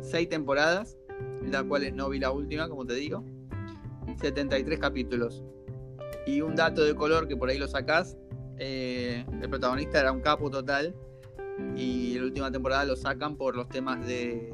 [0.00, 0.98] Seis temporadas,
[1.50, 3.24] las cuales no vi la última, como te digo.
[4.20, 5.42] 73 capítulos.
[6.26, 8.16] Y un dato de color que por ahí lo sacás.
[8.58, 10.94] Eh, el protagonista era un capo total.
[11.76, 14.52] Y la última temporada lo sacan por los temas de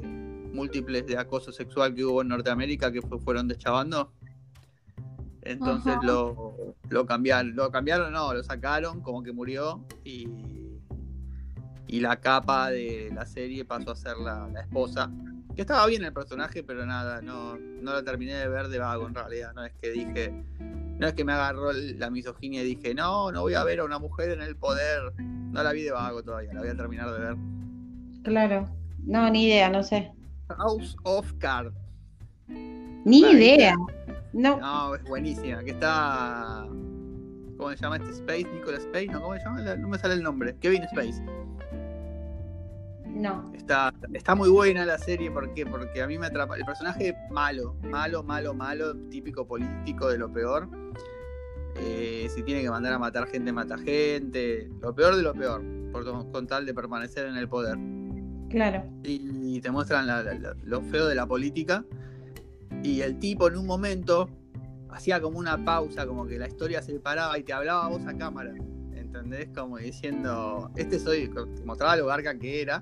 [0.53, 4.11] múltiples de acoso sexual que hubo en Norteamérica que fueron deschavando.
[5.41, 10.27] Entonces lo, cambiaron, lo cambiaron, no, lo sacaron como que murió y,
[11.87, 15.09] y la capa de la serie pasó a ser la, esposa.
[15.55, 19.07] Que estaba bien el personaje, pero nada, no, no la terminé de ver de vago
[19.07, 19.53] en realidad.
[19.55, 20.31] No es que dije,
[20.99, 23.85] no es que me agarró la misoginia y dije, no, no voy a ver a
[23.85, 25.13] una mujer en el poder.
[25.17, 27.35] No la vi de vago todavía, la voy a terminar de ver.
[28.23, 28.69] Claro,
[29.05, 30.11] no, ni idea, no sé.
[30.57, 31.75] House of Cards.
[32.47, 33.75] Ni idea.
[34.33, 34.59] No.
[34.59, 35.63] No, es buenísima.
[35.63, 36.65] Que está.
[37.57, 38.47] ¿Cómo se llama este Space?
[38.53, 39.21] Nicolas Space, ¿no?
[39.21, 39.75] ¿Cómo se llama?
[39.75, 40.55] No me sale el nombre.
[40.59, 41.21] Kevin Space.
[43.05, 43.51] No.
[43.53, 45.65] Está, está muy buena la serie, ¿por qué?
[45.65, 46.55] Porque a mí me atrapa.
[46.55, 50.69] El personaje malo, malo, malo, malo, típico político de lo peor.
[51.81, 54.69] Eh, si tiene que mandar a matar gente, mata gente.
[54.81, 57.77] Lo peor de lo peor, por, con tal de permanecer en el poder.
[58.49, 58.83] Claro.
[59.03, 60.07] Y, te muestran
[60.63, 61.83] lo feo de la política.
[62.83, 64.29] Y el tipo en un momento
[64.89, 68.05] hacía como una pausa, como que la historia se paraba y te hablaba a vos
[68.07, 68.53] a cámara.
[69.13, 69.49] ¿entendés?
[69.55, 71.31] Como diciendo, este soy,
[71.65, 72.81] mostraba lo garca que era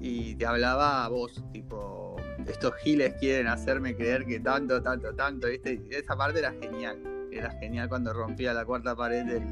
[0.00, 2.16] y te hablaba a vos, tipo,
[2.46, 6.98] estos giles quieren hacerme creer que tanto, tanto, tanto, esa parte era genial,
[7.30, 9.42] era genial cuando rompía la cuarta pared del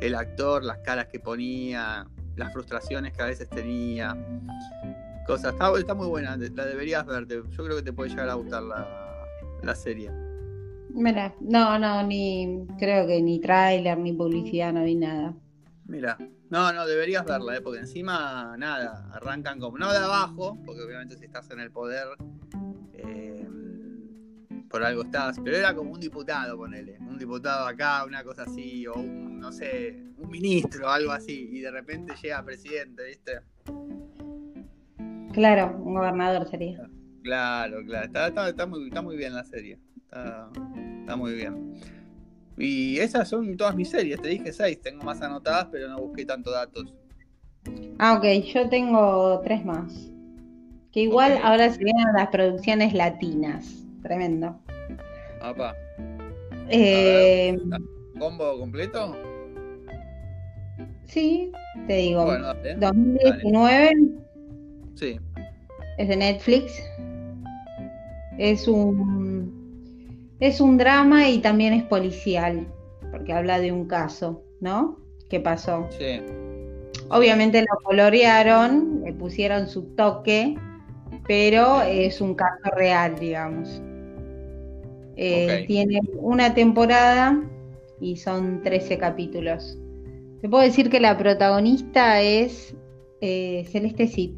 [0.00, 2.06] el actor, las caras que ponía,
[2.38, 4.16] las frustraciones que a veces tenía,
[5.26, 8.34] cosas, está, está muy buena, la deberías verte, yo creo que te puede llegar a
[8.34, 8.86] gustar la,
[9.62, 10.10] la serie.
[10.90, 15.34] Mira, no, no, ni creo que ni tráiler, ni publicidad, no vi nada.
[15.86, 16.16] Mira,
[16.50, 17.60] no, no, deberías verla, ¿eh?
[17.60, 22.06] porque encima, nada, arrancan como, no de abajo, porque obviamente si estás en el poder,
[24.68, 28.86] por algo estás, pero era como un diputado, ponele, un diputado acá, una cosa así,
[28.86, 33.40] o un, no sé, un ministro, algo así, y de repente llega presidente, ¿viste?
[35.32, 36.88] Claro, un gobernador sería.
[37.22, 39.78] Claro, claro, está, está, muy, está muy bien la serie.
[40.02, 41.74] Está, muy bien.
[42.56, 46.24] Y esas son todas mis series, te dije seis, tengo más anotadas, pero no busqué
[46.24, 46.92] tanto datos.
[47.98, 50.10] Ah, ok, yo tengo tres más.
[50.92, 53.77] Que igual ahora se vienen las producciones latinas.
[54.02, 54.58] Tremendo.
[55.40, 55.74] Apa.
[56.68, 57.56] Eh,
[58.18, 59.16] ¿Combo completo?
[61.06, 61.50] Sí,
[61.86, 62.26] te digo.
[62.78, 63.92] 2019.
[64.94, 65.18] Sí.
[65.96, 66.82] Es de Netflix.
[68.38, 69.58] Es un
[70.40, 72.66] es un drama y también es policial,
[73.10, 74.98] porque habla de un caso, ¿no?
[75.28, 75.88] ¿Qué pasó?
[75.98, 76.20] Sí.
[77.10, 80.56] Obviamente lo colorearon, le pusieron su toque,
[81.26, 83.82] pero es un caso real, digamos.
[85.20, 87.42] Eh, tiene una temporada
[88.00, 89.76] y son 13 capítulos.
[90.40, 92.76] Te puedo decir que la protagonista es
[93.20, 94.36] eh, Celeste Cid.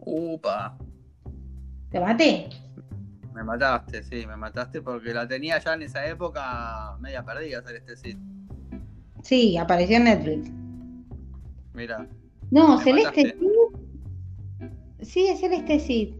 [0.00, 0.76] Upa.
[1.90, 2.48] ¿Te maté?
[3.32, 7.96] Me mataste, sí, me mataste porque la tenía ya en esa época media perdida, Celeste
[7.96, 8.16] Cid.
[9.22, 10.50] Sí, apareció en Netflix.
[11.74, 12.08] Mira.
[12.50, 14.66] No, Celeste Cid.
[15.02, 16.14] Sí, es Celeste Cid.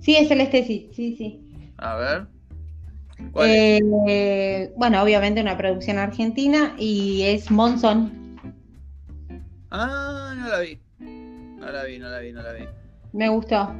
[0.00, 1.41] Sí, es Celeste Cid, sí, sí.
[1.82, 2.26] A ver.
[3.32, 8.38] ¿Cuál eh, Bueno, obviamente una producción argentina y es Monzón.
[9.70, 10.78] Ah, no la vi.
[11.00, 12.64] No la vi, no la vi, no la vi.
[13.12, 13.74] Me gustó.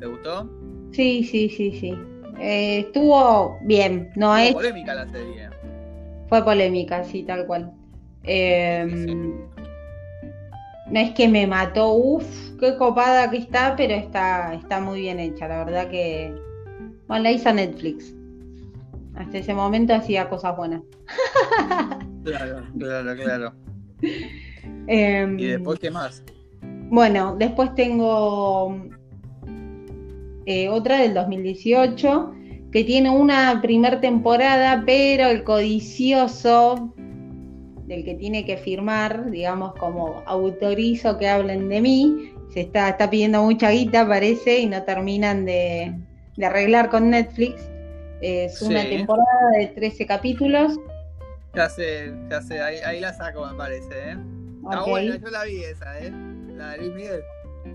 [0.00, 0.50] ¿Te gustó?
[0.90, 1.94] Sí, sí, sí, sí.
[2.40, 4.54] Eh, estuvo bien, no Fue es.
[4.54, 5.48] polémica la serie.
[6.28, 7.70] Fue polémica, sí, tal cual.
[8.24, 9.46] Em,
[10.86, 12.26] no es que me mató, uff,
[12.58, 16.34] qué copada que está, pero está, está muy bien hecha, la verdad que.
[17.12, 18.14] Bueno, la hizo Netflix.
[19.16, 20.80] Hasta ese momento hacía cosas buenas.
[22.24, 23.52] claro, claro, claro.
[24.86, 26.24] Em, ¿Y después qué más?
[26.62, 28.74] Bueno, después tengo
[30.46, 32.32] eh, otra del 2018,
[32.72, 36.94] que tiene una primer temporada, pero el codicioso
[37.88, 43.10] del que tiene que firmar, digamos, como autorizo que hablen de mí, se está, está
[43.10, 45.94] pidiendo mucha guita, parece, y no terminan de,
[46.40, 47.68] arreglar con Netflix.
[48.20, 50.78] Es una temporada de 13 capítulos.
[51.54, 54.16] Ya sé, ya sé, ahí, la saco, me parece, ¿eh?
[54.64, 56.12] Está buena, yo la vi esa, ¿eh?
[56.56, 57.20] La de Luis Miguel.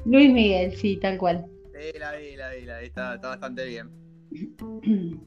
[0.05, 1.45] Luis Miguel, sí, tal cual.
[1.73, 3.89] Sí, la vi, la vi, la vi, está, bastante bien.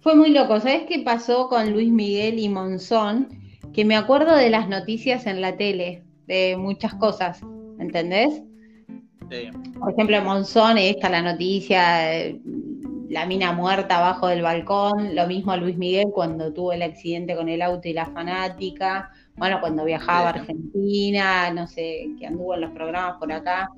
[0.00, 3.28] Fue muy loco, ¿sabes qué pasó con Luis Miguel y Monzón?
[3.72, 7.40] Que me acuerdo de las noticias en la tele, de muchas cosas,
[7.78, 8.42] ¿entendés?
[9.30, 9.50] Sí.
[9.78, 12.34] Por ejemplo, Monzón, esta la noticia,
[13.08, 17.48] la mina muerta abajo del balcón, lo mismo Luis Miguel cuando tuvo el accidente con
[17.48, 22.62] el auto y la fanática, bueno, cuando viajaba a Argentina, no sé, que anduvo en
[22.62, 23.70] los programas por acá.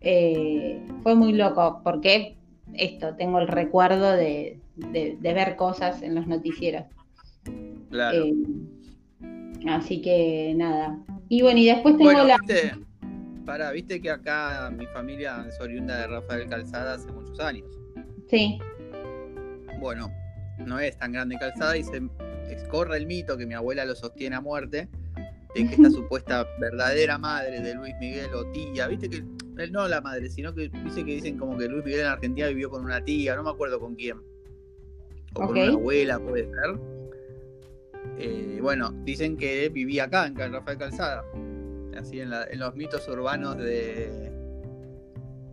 [0.00, 2.36] Eh, fue muy loco, porque
[2.74, 4.58] esto, tengo el recuerdo de,
[5.20, 6.84] ver cosas en los noticieros.
[7.90, 8.24] Claro.
[8.24, 8.34] Eh,
[9.68, 10.98] así que nada,
[11.28, 12.38] Y bueno, y después tengo Bueno, la.
[13.44, 17.68] Para, viste que acá mi familia es oriunda de Rafael Calzada hace muchos años.
[18.28, 18.58] Sí,
[19.80, 20.10] Bueno,
[20.58, 22.00] no es tan grande Calzada y se
[22.68, 24.88] corre el mito que mi abuela lo sostiene a muerte
[25.54, 29.24] de que esta supuesta verdadera madre de Luis Miguel o tía, viste que
[29.58, 32.48] él no la madre, sino que dice que dicen como que Luis Miguel en Argentina
[32.48, 34.18] vivió con una tía, no me acuerdo con quién.
[35.34, 36.78] O con una abuela, puede ser.
[38.18, 41.24] Eh, bueno, dicen que vivía acá, en Rafael Calzada.
[42.00, 44.32] Así en, la- en los mitos urbanos de,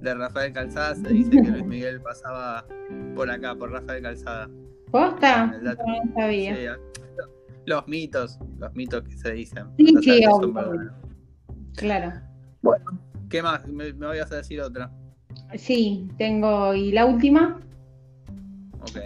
[0.01, 2.65] de Rafael Calzada se dice que Luis Miguel pasaba
[3.15, 4.49] por acá, por Rafael Calzada.
[4.91, 5.47] ¿posta?
[5.61, 5.73] No
[6.15, 6.55] sabía.
[6.55, 6.91] Sí,
[7.65, 9.65] los mitos, los mitos que se dicen.
[9.77, 10.53] Sí, son.
[11.75, 12.13] Claro.
[12.61, 12.85] Bueno,
[13.29, 13.67] ¿qué más?
[13.67, 14.89] Me, me voy a decir otra.
[15.57, 16.73] Sí, tengo.
[16.73, 17.59] Y la última,
[18.81, 18.97] Ok.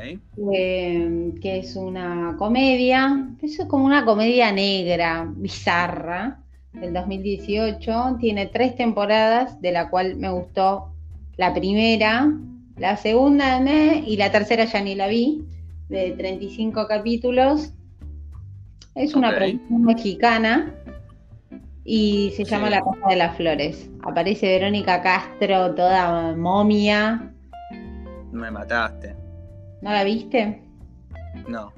[0.53, 3.29] eh, que es una comedia.
[3.41, 6.39] Es como una comedia negra, bizarra,
[6.73, 8.17] del 2018.
[8.19, 10.91] Tiene tres temporadas, de la cual me gustó
[11.37, 12.31] la primera,
[12.77, 15.43] la segunda, me, y la tercera ya ni la vi,
[15.89, 17.73] de 35 capítulos.
[18.95, 19.35] Es una Ok.
[19.35, 20.73] producción mexicana
[21.83, 22.71] y se llama Sí.
[22.73, 23.89] La Casa de las Flores.
[24.03, 27.31] Aparece Verónica Castro, toda momia.
[28.31, 29.15] Me mataste.
[29.81, 30.61] ¿No la viste?
[31.47, 31.71] No.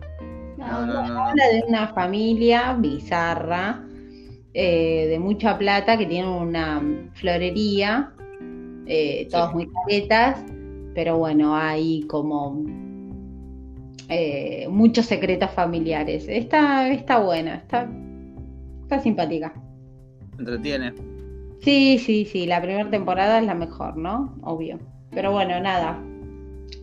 [0.57, 1.25] No, No, no, no, no.
[1.25, 3.81] Habla de una familia bizarra,
[4.53, 6.81] eh, de mucha plata, que tiene una
[7.13, 8.11] florería,
[8.85, 9.55] eh, todos Sí.
[9.55, 10.43] muy caretas,
[10.93, 12.63] pero bueno, hay como
[14.09, 16.25] eh, muchos secretos familiares.
[16.27, 17.89] Está, está buena, está,
[18.83, 19.53] está simpática.
[20.37, 20.93] Entretiene.
[21.61, 24.35] Sí, sí, sí, la primera temporada es la mejor, ¿no?
[24.43, 24.77] Obvio.
[25.11, 25.97] Pero bueno, nada.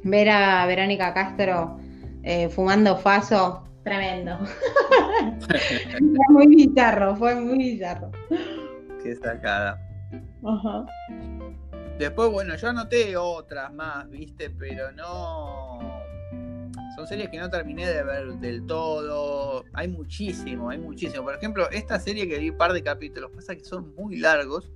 [0.03, 1.77] Ver a Verónica Castro
[2.23, 4.39] eh, fumando faso, tremendo.
[5.49, 8.11] Fue muy bizarro, fue muy bizarro.
[9.03, 9.79] Qué sacada.
[10.45, 10.87] Ajá.
[11.99, 15.79] Después, bueno, yo anoté otras más, viste, pero no.
[16.97, 19.65] Son series que no terminé de ver del todo.
[19.75, 21.25] Hay muchísimo, hay muchísimo.
[21.25, 24.73] Por ejemplo, esta serie que vi un par de capítulos, pasa que son muy largos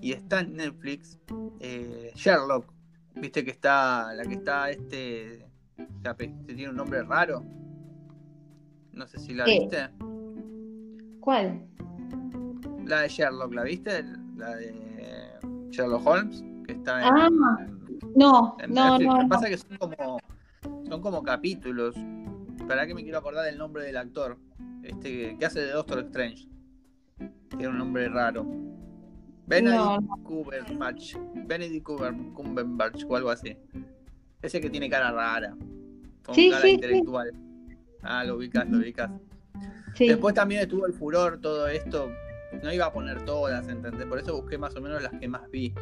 [0.00, 1.18] y está en Netflix.
[1.60, 2.72] eh, Sherlock,
[3.14, 5.46] viste que está, la que está este,
[6.18, 7.44] que tiene un nombre raro.
[8.98, 9.88] No sé si la viste.
[11.20, 11.62] ¿Cuál?
[12.84, 14.04] La de Sherlock, ¿la viste?
[14.36, 14.74] La de
[15.70, 17.30] Sherlock Holmes, que está en, Ah,
[18.16, 19.28] No, en no, no, Lo que no.
[19.28, 20.18] pasa es que son como,
[20.88, 21.94] son como capítulos.
[22.66, 24.36] Para que me quiero acordar del nombre del actor.
[24.82, 26.48] Este que hace de Doctor Strange.
[27.50, 28.44] Tiene un nombre raro.
[29.46, 31.16] Benedict No, Cumberbatch.
[31.46, 33.56] Benedict Cumber- Cumberbatch o algo así.
[34.42, 35.56] Ese que tiene cara rara.
[36.24, 37.02] Con Sí, cara sí, sí.
[38.02, 39.10] Ah, lo ubicas, lo ubicas.
[39.94, 40.08] Sí.
[40.08, 42.10] Después también estuvo el furor, todo esto.
[42.62, 44.06] No iba a poner todas, ¿entendés?
[44.06, 45.74] Por eso busqué más o menos las que más vi.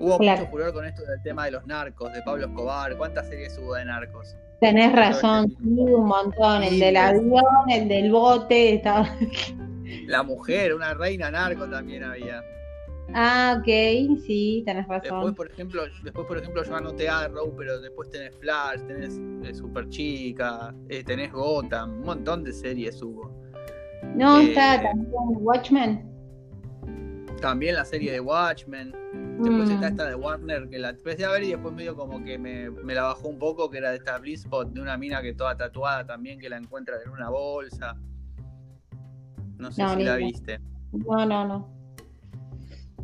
[0.00, 0.40] Hubo Claro.
[0.40, 2.96] mucho furor con esto del tema de los narcos, de Pablo Escobar.
[2.96, 4.34] ¿Cuántas series hubo de narcos?
[4.60, 6.62] Tenés razón, sí, un montón.
[6.62, 9.08] El del avión, el del bote, estaba.
[10.06, 12.42] La mujer, una reina narco también había.
[13.14, 15.34] Ah, ok, sí, tenés Después, razón.
[15.34, 19.88] por ejemplo, después, por ejemplo, yo anoté Arrow, pero después tenés Flash, tenés eh, Super
[19.88, 23.30] Chica, eh, tenés Gotham, un montón de series hubo.
[24.16, 25.08] No, eh, está también
[25.40, 26.08] Watchmen.
[27.40, 28.92] También la serie de Watchmen.
[29.42, 29.72] Después Mm.
[29.72, 32.70] está esta de Warner que la empecé a ver y después medio como que me,
[32.70, 35.56] me la bajó un poco, que era de esta Blizzpot, de una mina que toda
[35.56, 37.96] tatuada también, que la encuentra en una bolsa.
[39.58, 40.60] No sé No, si la viste.
[40.92, 41.81] No, no, no.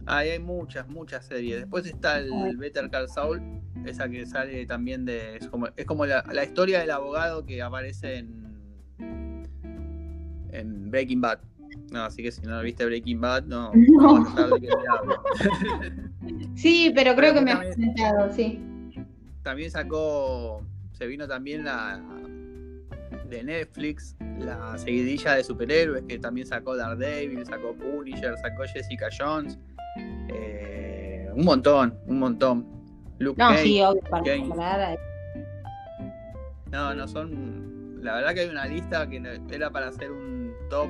[0.07, 1.61] Ahí hay muchas, muchas series.
[1.61, 2.57] Después está el.
[2.57, 3.41] Better Call Saul,
[3.85, 5.37] esa que sale también de.
[5.37, 9.47] Es como, es como la, la historia del abogado que aparece en.
[10.53, 11.41] en Breaking Bad.
[11.91, 14.19] No, así que si no viste Breaking Bad, no, No.
[14.19, 15.23] no vas a saber de qué te hablo.
[16.55, 18.63] Sí, pero creo Pero que me has comentado, sí.
[19.43, 20.63] También sacó.
[20.93, 22.03] Se vino también la.
[23.29, 29.59] de Netflix, la seguidilla de superhéroes que también sacó Daredevil, sacó Punisher, sacó Jessica Jones.
[30.29, 32.67] Eh, un montón, un montón.
[33.19, 34.97] Luke No, sí, obvio, para.
[36.71, 38.01] No, no son.
[38.03, 39.21] La verdad que hay una lista que
[39.51, 40.89] era para hacer un top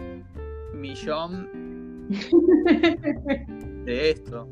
[0.74, 2.09] millón
[3.84, 4.48] de esto.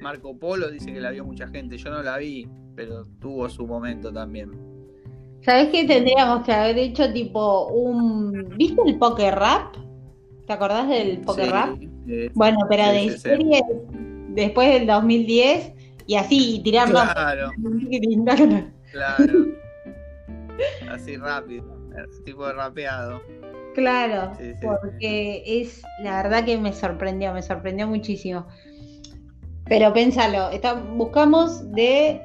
[0.00, 1.76] Marco Polo dice que la vio mucha gente.
[1.76, 4.50] Yo no la vi, pero tuvo su momento también.
[5.42, 8.54] ¿Sabés qué tendríamos que haber hecho tipo un...
[8.56, 9.76] ¿Viste el poker rap?
[10.46, 11.78] ¿Te acordás del poker Sí, rap?
[12.08, 13.62] Eh, Bueno, pero de series
[14.30, 15.72] después del 2010
[16.06, 17.00] y así, y tirarlo.
[17.00, 17.52] claro,
[18.92, 19.46] claro.
[20.90, 21.64] Así rápido,
[22.24, 23.20] tipo de rapeado.
[23.74, 24.66] Claro, Sí, sí, sí.
[24.66, 28.46] porque es la verdad que me sorprendió, me sorprendió muchísimo.
[29.66, 32.20] Pero pénsalo, está- buscamos de,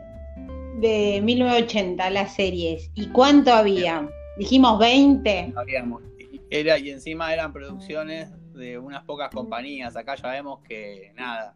[0.79, 2.89] de 1980 las series.
[2.95, 4.09] ¿Y cuánto había?
[4.37, 5.53] Dijimos 20.
[5.55, 6.01] Habíamos-
[6.49, 9.95] Era, y encima eran producciones de unas pocas compañías.
[9.95, 11.55] Acá ya vemos que nada.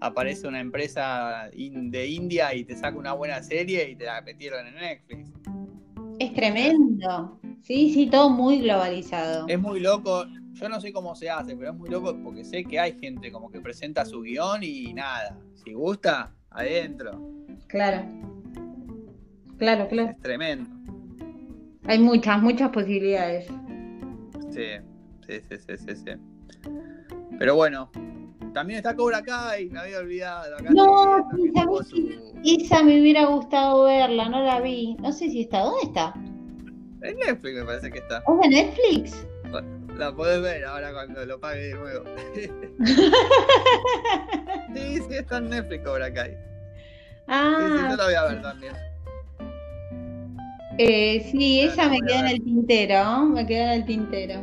[0.00, 4.20] Aparece una empresa in- de India y te saca una buena serie y te la
[4.20, 5.30] metieron en Netflix.
[6.18, 7.38] Es tremendo.
[7.62, 9.46] Sí, sí, todo muy globalizado.
[9.48, 10.24] Es muy loco.
[10.52, 13.30] Yo no sé cómo se hace, pero es muy loco porque sé que hay gente
[13.32, 15.38] como que presenta su guion y nada.
[15.54, 17.20] Si gusta, adentro.
[17.66, 18.04] Claro.
[19.58, 20.10] Claro, claro.
[20.10, 20.70] Es tremendo.
[21.86, 23.46] Hay muchas, muchas posibilidades.
[24.50, 24.62] Sí,
[25.26, 26.10] sí, sí, sí, sí, sí.
[27.38, 27.90] Pero bueno,
[28.54, 30.56] también está Cobra Kai, me había olvidado.
[30.56, 30.84] Acá No,
[31.18, 34.96] estoy viendo que tuvo ¿sabes su- Esa me hubiera gustado verla, no la vi.
[35.00, 35.60] No sé si está.
[35.60, 36.14] ¿Dónde está?
[37.02, 38.18] En Netflix me parece que está.
[38.26, 39.26] ¿Es de Netflix?
[39.98, 42.04] La podés ver ahora cuando lo pague de nuevo.
[44.74, 46.30] sí, sí, está en Netflix Cobra Kai.
[46.30, 46.42] Sí, sí,
[47.28, 48.72] Ah, yo la voy a ver también.
[50.78, 53.20] eh, sí, esa me queda en el tintero.
[53.26, 54.42] Me queda en el tintero.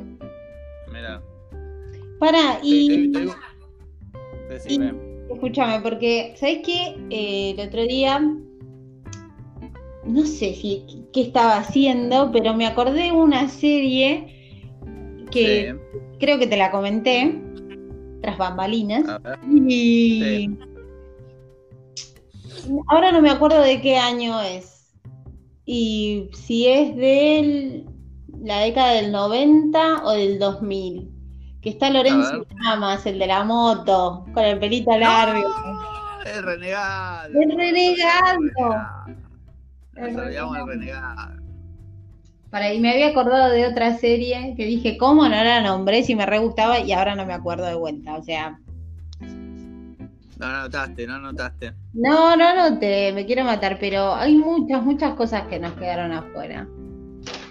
[2.24, 3.12] Para, y
[4.48, 4.94] Decime.
[5.30, 6.96] escúchame, porque, ¿sabes qué?
[7.10, 8.18] Eh, el otro día,
[10.06, 14.80] no sé si qué estaba haciendo, pero me acordé de una serie
[15.32, 17.42] que Sí, creo que te la comenté,
[18.22, 19.04] tras bambalinas.
[19.50, 20.50] Y
[22.88, 24.94] ahora no me acuerdo de qué año es.
[25.66, 27.84] Y si es de
[28.42, 31.13] la década del 90 o del 2000.
[31.64, 32.46] Que está Lorenzo.
[32.62, 35.50] Lamas, el de la moto, con el pelito largo.
[36.26, 37.34] El renegado.
[37.42, 38.40] El renegado.
[39.96, 40.68] El olvidamos del renegado.
[40.68, 41.44] renegado.
[42.50, 46.16] Para, y me había acordado de otra serie que dije, ¿cómo no la nombré si
[46.16, 46.80] me re gustaba?
[46.80, 48.16] Y ahora no me acuerdo de vuelta.
[48.16, 48.60] O sea,
[49.20, 51.74] No anotaste, no anotaste.
[51.94, 56.12] no, no, no te, me quiero matar, pero hay muchas, muchas cosas que nos quedaron
[56.12, 56.68] afuera.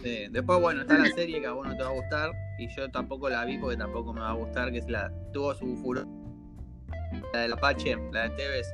[0.05, 0.27] Sí.
[0.31, 2.31] Después, bueno, está la serie que a vos no te va a gustar.
[2.59, 4.71] Y yo tampoco la vi porque tampoco me va a gustar.
[4.73, 5.13] Que es la.
[5.33, 6.07] Tuvo su furor.
[7.33, 8.69] La del Apache, la de Tevez.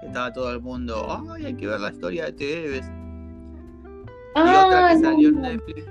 [0.00, 1.24] Que estaba todo el mundo.
[1.34, 2.86] ¡Ay, hay que ver la historia de Tevez!
[4.36, 5.40] Y otra Ah, que salió en.
[5.40, 5.86] Netflix.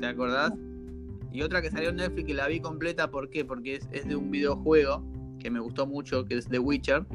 [0.00, 0.52] ¿Te acordás?
[1.32, 3.10] Y otra que salió en Netflix que la vi completa.
[3.10, 3.44] ¿Por qué?
[3.44, 5.02] Porque es, es de un videojuego
[5.38, 7.06] que me gustó mucho, que es The Witcher.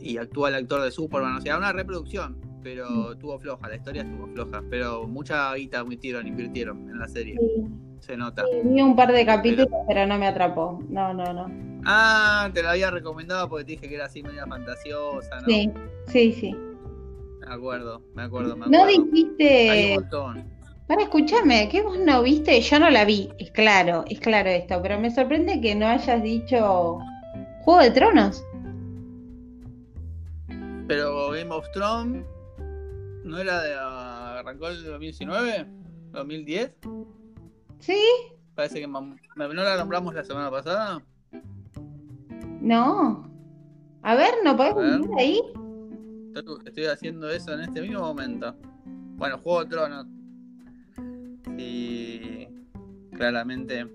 [0.00, 1.36] Y actúa el actor de Superman.
[1.36, 2.38] O sea, una reproducción.
[2.62, 4.62] Pero estuvo floja, la historia estuvo floja.
[4.70, 7.36] Pero mucha guita metieron, invirtieron en la serie.
[7.38, 7.64] Sí,
[8.06, 8.44] Se nota.
[8.44, 10.80] sí, vi un par de capítulos, pero no me atrapó.
[10.88, 11.50] No, no, no.
[11.84, 15.46] Ah, te la había recomendado porque te dije que era así media fantasiosa, ¿no?
[15.48, 15.72] Sí,
[16.06, 16.56] sí, sí.
[17.40, 18.86] Me acuerdo, me acuerdo, me No acuerdo.
[18.86, 19.94] Hay un dijiste.
[19.94, 20.44] montón.
[20.86, 22.60] Para escucharme, ¿qué vos no viste?
[22.60, 26.22] Yo no la vi, es claro, es claro esto, pero me sorprende que no hayas
[26.22, 26.98] dicho
[27.62, 28.44] Juego de Tronos.
[30.86, 32.24] Pero Game of Thrones
[33.24, 35.66] no era de ah, arrancó el 2019,
[36.12, 36.70] 2010.
[37.80, 38.00] ¿Sí?
[38.54, 41.02] Parece que no la nombramos la semana pasada.
[42.60, 43.30] No.
[44.02, 45.00] A ver, ¿no podés A ver.
[45.18, 45.40] ahí?
[46.34, 48.54] Estoy, estoy haciendo eso en este mismo momento.
[49.16, 50.06] Bueno, Juego de Tronos.
[51.58, 52.48] Y
[53.16, 53.86] claramente,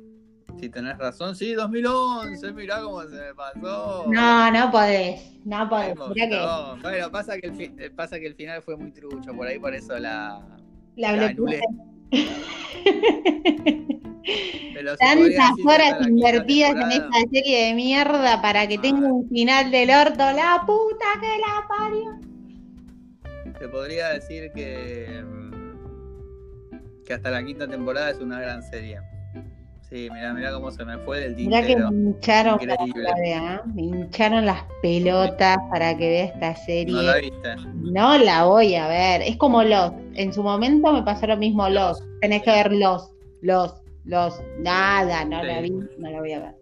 [0.60, 4.06] si tenés razón, sí, 2011, mirá cómo se me pasó.
[4.08, 5.96] No, no podés, no podés.
[5.96, 6.82] Mirá que Thrones.
[6.82, 9.74] Bueno, pasa que, el eh, pasa que el final fue muy trucho, por ahí por
[9.74, 10.42] eso la,
[10.96, 11.34] la la
[15.00, 20.18] Tantas horas invertidas en esta serie de mierda para que tenga un final del orto.
[20.18, 22.20] La puta que la parió.
[23.60, 29.00] Se podría decir que, mm, que hasta la quinta temporada es una gran serie.
[29.92, 31.92] Sí, mirá, mirá cómo se me fue del Mirá que tintero.
[31.92, 32.76] me hincharon la
[33.26, 33.60] ¿eh?
[33.76, 36.96] me hincharon las pelotas para que vea esta serie.
[36.96, 37.56] No la viste.
[37.76, 39.22] No la voy a ver.
[39.22, 39.96] Es como Lost.
[40.14, 42.04] En su momento me pasó lo mismo Lost.
[42.22, 44.40] Tenés que ver Lost, Lost, Lost.
[44.60, 45.48] Nada, no Sí.
[45.48, 46.56] la vi, no la voy a ver.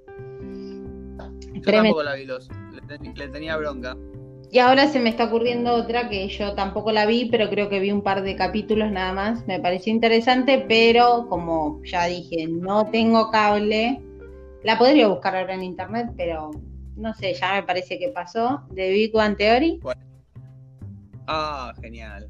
[1.53, 1.71] Yo Tremendo.
[1.71, 3.95] tampoco la vi, los, le, ten- le tenía bronca.
[4.51, 7.79] Y ahora se me está ocurriendo otra que yo tampoco la vi, pero creo que
[7.79, 9.45] vi un par de capítulos nada más.
[9.45, 14.01] Me pareció interesante, pero como ya dije, no tengo cable.
[14.63, 16.51] La podría buscar ahora en internet, pero
[16.95, 18.63] no sé, ya me parece que pasó.
[18.71, 19.79] De Big One Theory.
[21.27, 22.29] Ah, genial.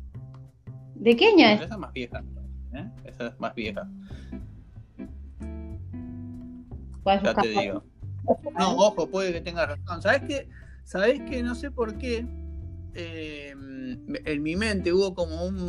[0.95, 1.61] ¿De qué año es?
[1.61, 2.23] esa es más vieja.
[2.73, 2.85] ¿eh?
[3.05, 3.87] Esa es más vieja,
[7.17, 7.83] ya te digo.
[8.57, 10.01] No, ojo, puede que tengas razón.
[10.01, 10.49] ¿Sabes qué?
[10.83, 11.43] ¿Sabes qué?
[11.43, 12.25] No sé por qué.
[12.95, 13.53] eh,
[14.25, 15.59] en mi mente hubo como un.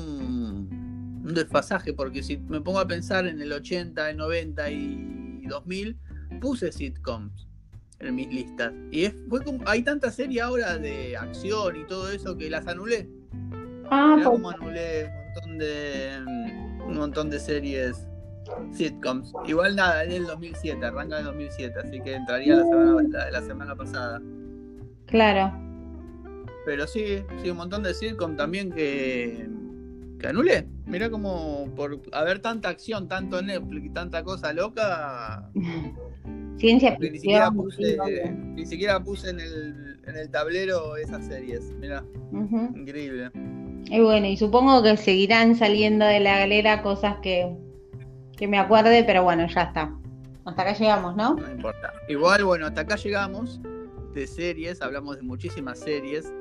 [1.24, 5.98] un desfasaje, porque si me pongo a pensar en el 80, el 90 y 2000,
[6.40, 7.46] puse sitcoms
[7.98, 8.72] en mis listas.
[8.90, 12.66] Y es, fue como, hay tanta serie ahora de acción y todo eso que las
[12.66, 13.08] anulé.
[13.90, 16.10] Ah, pues, cómo anulé un montón de
[16.86, 18.06] un montón de series
[18.72, 19.32] sitcoms.
[19.46, 23.42] Igual nada, es del 2007, arranca del 2007, así que entraría la semana, la la
[23.42, 24.20] semana pasada.
[25.10, 25.52] Claro.
[26.64, 29.48] Pero sí, sí, un montón de sitcom también que,
[30.18, 30.66] que anulé.
[30.86, 35.50] Mirá como por haber tanta acción, tanto Netflix y tanta cosa loca,
[36.58, 37.64] Ciencia que ni siquiera ficción.
[37.64, 41.72] puse, ni siquiera puse en el, en el tablero esas series.
[41.80, 42.04] Mirá,
[42.74, 43.30] increíble.
[43.86, 47.56] Y bueno, y supongo que seguirán saliendo de la galera cosas que,
[48.36, 49.96] que me acuerde, pero bueno, ya está.
[50.44, 51.34] Hasta acá llegamos, ¿no?
[51.34, 51.94] No importa.
[52.08, 53.60] Igual, bueno, hasta acá llegamos
[54.12, 56.32] de series, hablamos de muchísimas series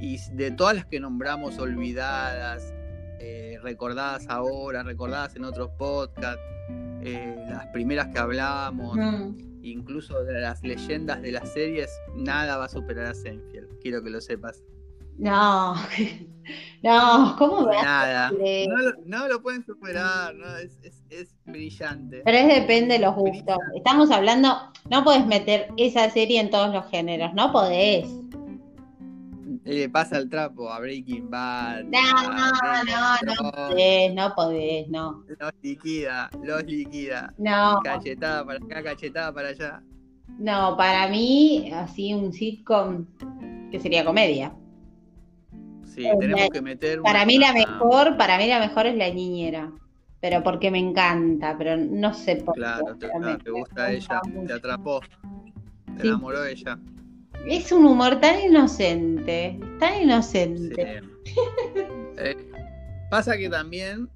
[0.00, 2.72] y de todas las que nombramos olvidadas,
[3.20, 6.42] eh, recordadas ahora, recordadas en otros podcasts,
[7.04, 9.38] eh, las primeras que hablamos, Mm.
[9.62, 13.78] incluso de las leyendas de las series, nada va a superar a Seinfeld.
[13.80, 14.62] Quiero que lo sepas.
[15.18, 15.74] No,
[16.82, 18.28] no, ¿cómo me Nada.
[18.28, 18.66] hace?
[18.68, 22.22] No, lo- no lo pueden superar, no, es, es- es brillante.
[22.24, 23.56] Pero es depende de los gustos.
[23.76, 24.56] Estamos hablando,
[24.90, 28.08] no podés meter esa serie en todos los géneros, no podés.
[29.64, 31.84] Eh, pasa el trapo a Breaking Bad.
[31.84, 33.52] No, a no, no Thrones.
[33.68, 35.24] podés, no podés, no.
[35.38, 37.32] Los liquida, los liquida.
[37.38, 39.82] No, Cachetada para acá, cachetada para allá.
[40.38, 43.06] no, para mí, así un sitcom
[43.70, 44.52] que sería comedia.
[45.94, 47.00] Sí, tenemos me- que meter.
[47.02, 49.70] Para mí la mejor, para mí la mejor es la niñera.
[50.20, 53.06] Pero porque me encanta, pero no sé por Claro, qué.
[53.06, 54.46] te, claro, te me gusta ella, mucho.
[54.46, 56.06] te atrapó, te Sí.
[56.08, 56.78] enamoró ella.
[57.44, 60.02] Es un humor tan inocente, tan Sí.
[60.04, 61.02] inocente.
[62.18, 62.36] Eh,
[63.10, 64.08] pasa que también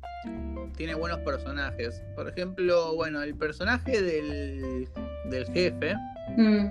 [0.76, 2.02] tiene buenos personajes.
[2.14, 4.88] Por ejemplo, bueno, el personaje del,
[5.30, 5.94] del jefe
[6.36, 6.66] Mm,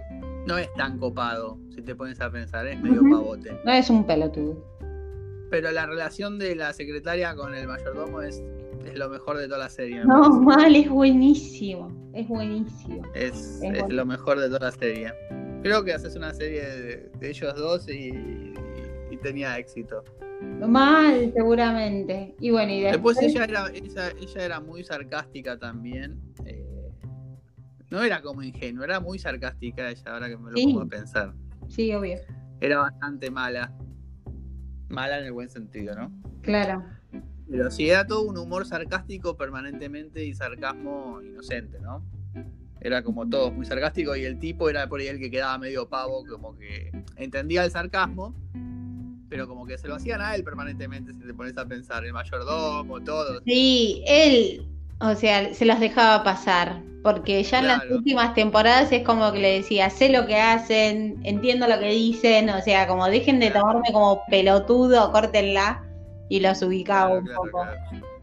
[0.46, 3.58] no es tan copado, si te pones a pensar, es medio pavote.
[3.66, 4.75] no es un pelotudo.
[5.56, 8.44] Pero la relación de la secretaria con el mayordomo es,
[8.86, 10.04] es lo mejor de toda la serie.
[10.04, 10.40] No, parece.
[10.64, 12.12] mal, es buenísimo.
[12.14, 13.02] Es buenísimo.
[13.14, 15.14] Es, Es lo mejor de toda la serie.
[15.64, 18.10] Creo que haces una serie de, de ellos dos y,
[19.10, 20.04] y tenía éxito.
[20.68, 22.36] Mal, seguramente.
[22.42, 23.16] Y bueno, y después.
[23.16, 26.20] Después ella era, ella, ella era muy sarcástica también.
[26.46, 26.66] eh,
[27.92, 30.66] no era como ingenua, era muy sarcástica ella, ahora que me lo Sí.
[30.66, 31.34] pongo a pensar.
[31.70, 32.18] Sí, obvio.
[32.60, 33.72] Era bastante mala.
[34.90, 36.12] Mala en el buen sentido, ¿no?
[36.42, 36.84] Claro.
[37.50, 42.04] Pero sí, era todo un humor sarcástico permanentemente y sarcasmo inocente, ¿no?
[42.82, 45.88] Era como todo muy sarcástico y el tipo era por ahí el que quedaba medio
[45.88, 48.36] pavo, como que entendía el sarcasmo,
[49.30, 52.14] pero como que se lo hacían a él permanentemente, si te pones a pensar, el
[52.14, 53.42] mayordomo, todo.
[53.46, 54.68] Sí, él,
[55.00, 56.82] o sea, se los dejaba pasar.
[57.06, 61.20] Porque ya en las últimas temporadas es como que le decía, sé lo que hacen,
[61.22, 63.68] entiendo lo que dicen, o sea, como dejen de Claro.
[63.68, 65.84] tomarme como pelotudo, córtenla.
[66.30, 67.66] Y los ubicaba Claro, un poco.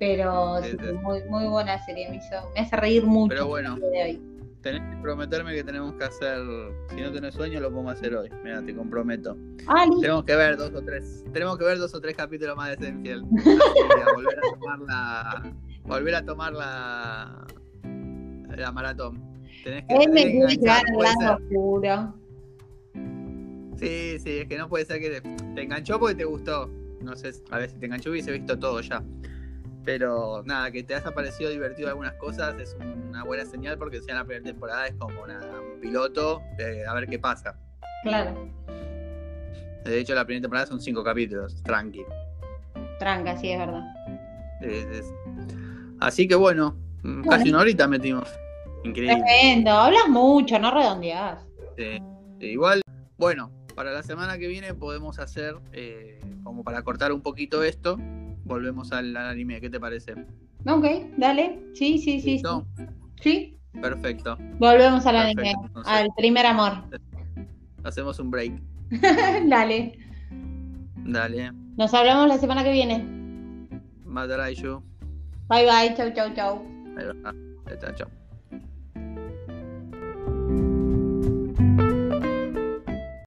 [0.01, 0.93] Pero Sí, sí, sí.
[0.95, 3.29] muy, muy buena serie, me, hizo, me hace reír mucho.
[3.29, 3.77] Pero bueno.
[3.77, 4.23] de hoy.
[4.63, 6.41] Tenés que prometerme que tenemos que hacer,
[6.91, 8.31] si no tenés sueño, lo podemos hacer hoy.
[8.43, 9.37] Mira, te comprometo.
[9.69, 9.87] Ah.
[10.01, 12.89] Tenemos que ver dos o tres, tenemos que ver dos o tres capítulos más de
[12.89, 15.53] a volver a tomar la,
[15.85, 17.47] volver a tomar la,
[18.61, 19.21] la maratón.
[19.65, 22.15] Tenés que, Él me quiere llevar al lado oscuro.
[23.79, 25.21] Sí, sí, es que no puede ser que te,
[25.55, 26.71] te enganchó porque te gustó.
[27.01, 29.03] No sé, a ver si te enganchó hubiese visto todo ya.
[29.85, 32.77] Pero nada, que te haya parecido divertido algunas cosas es
[33.09, 36.87] una buena señal porque si en la primera temporada es como nada, un piloto de
[36.87, 37.59] a ver qué pasa.
[38.05, 38.49] Claro,
[39.85, 42.05] De hecho, la primera temporada son cinco capítulos, tranqui.
[43.01, 43.83] tranca, sí, es verdad.
[44.61, 45.15] Es- es-
[45.99, 48.29] Así que bueno, mm, casi una horita metimos.
[48.85, 49.23] Increíble.
[49.23, 51.45] Tremendo, hablas mucho, no redondeás.
[51.77, 51.99] Sí,
[52.41, 52.83] igual,
[53.17, 57.97] bueno, para la semana que viene podemos hacer, eh, como para cortar un poquito esto,
[58.45, 59.61] volvemos al, al anime.
[59.61, 60.15] ¿Qué te parece?
[60.67, 60.85] Ok,
[61.17, 61.61] dale.
[61.75, 62.33] Sí, sí, sí.
[62.33, 62.67] ¿Listo?
[63.21, 64.37] Sí, Perfecto.
[64.59, 65.93] volvemos al Perfecto, anime, entonces.
[65.93, 66.73] al primer amor.
[67.85, 68.53] Hacemos un break.
[69.47, 69.99] dale.
[71.05, 71.53] Dale.
[71.77, 73.05] Nos hablamos la semana que viene.
[75.49, 76.72] Bye bye, chau, chau, chau.
[76.97, 77.31] Ahí va.
[77.67, 78.22] Ahí está, chao.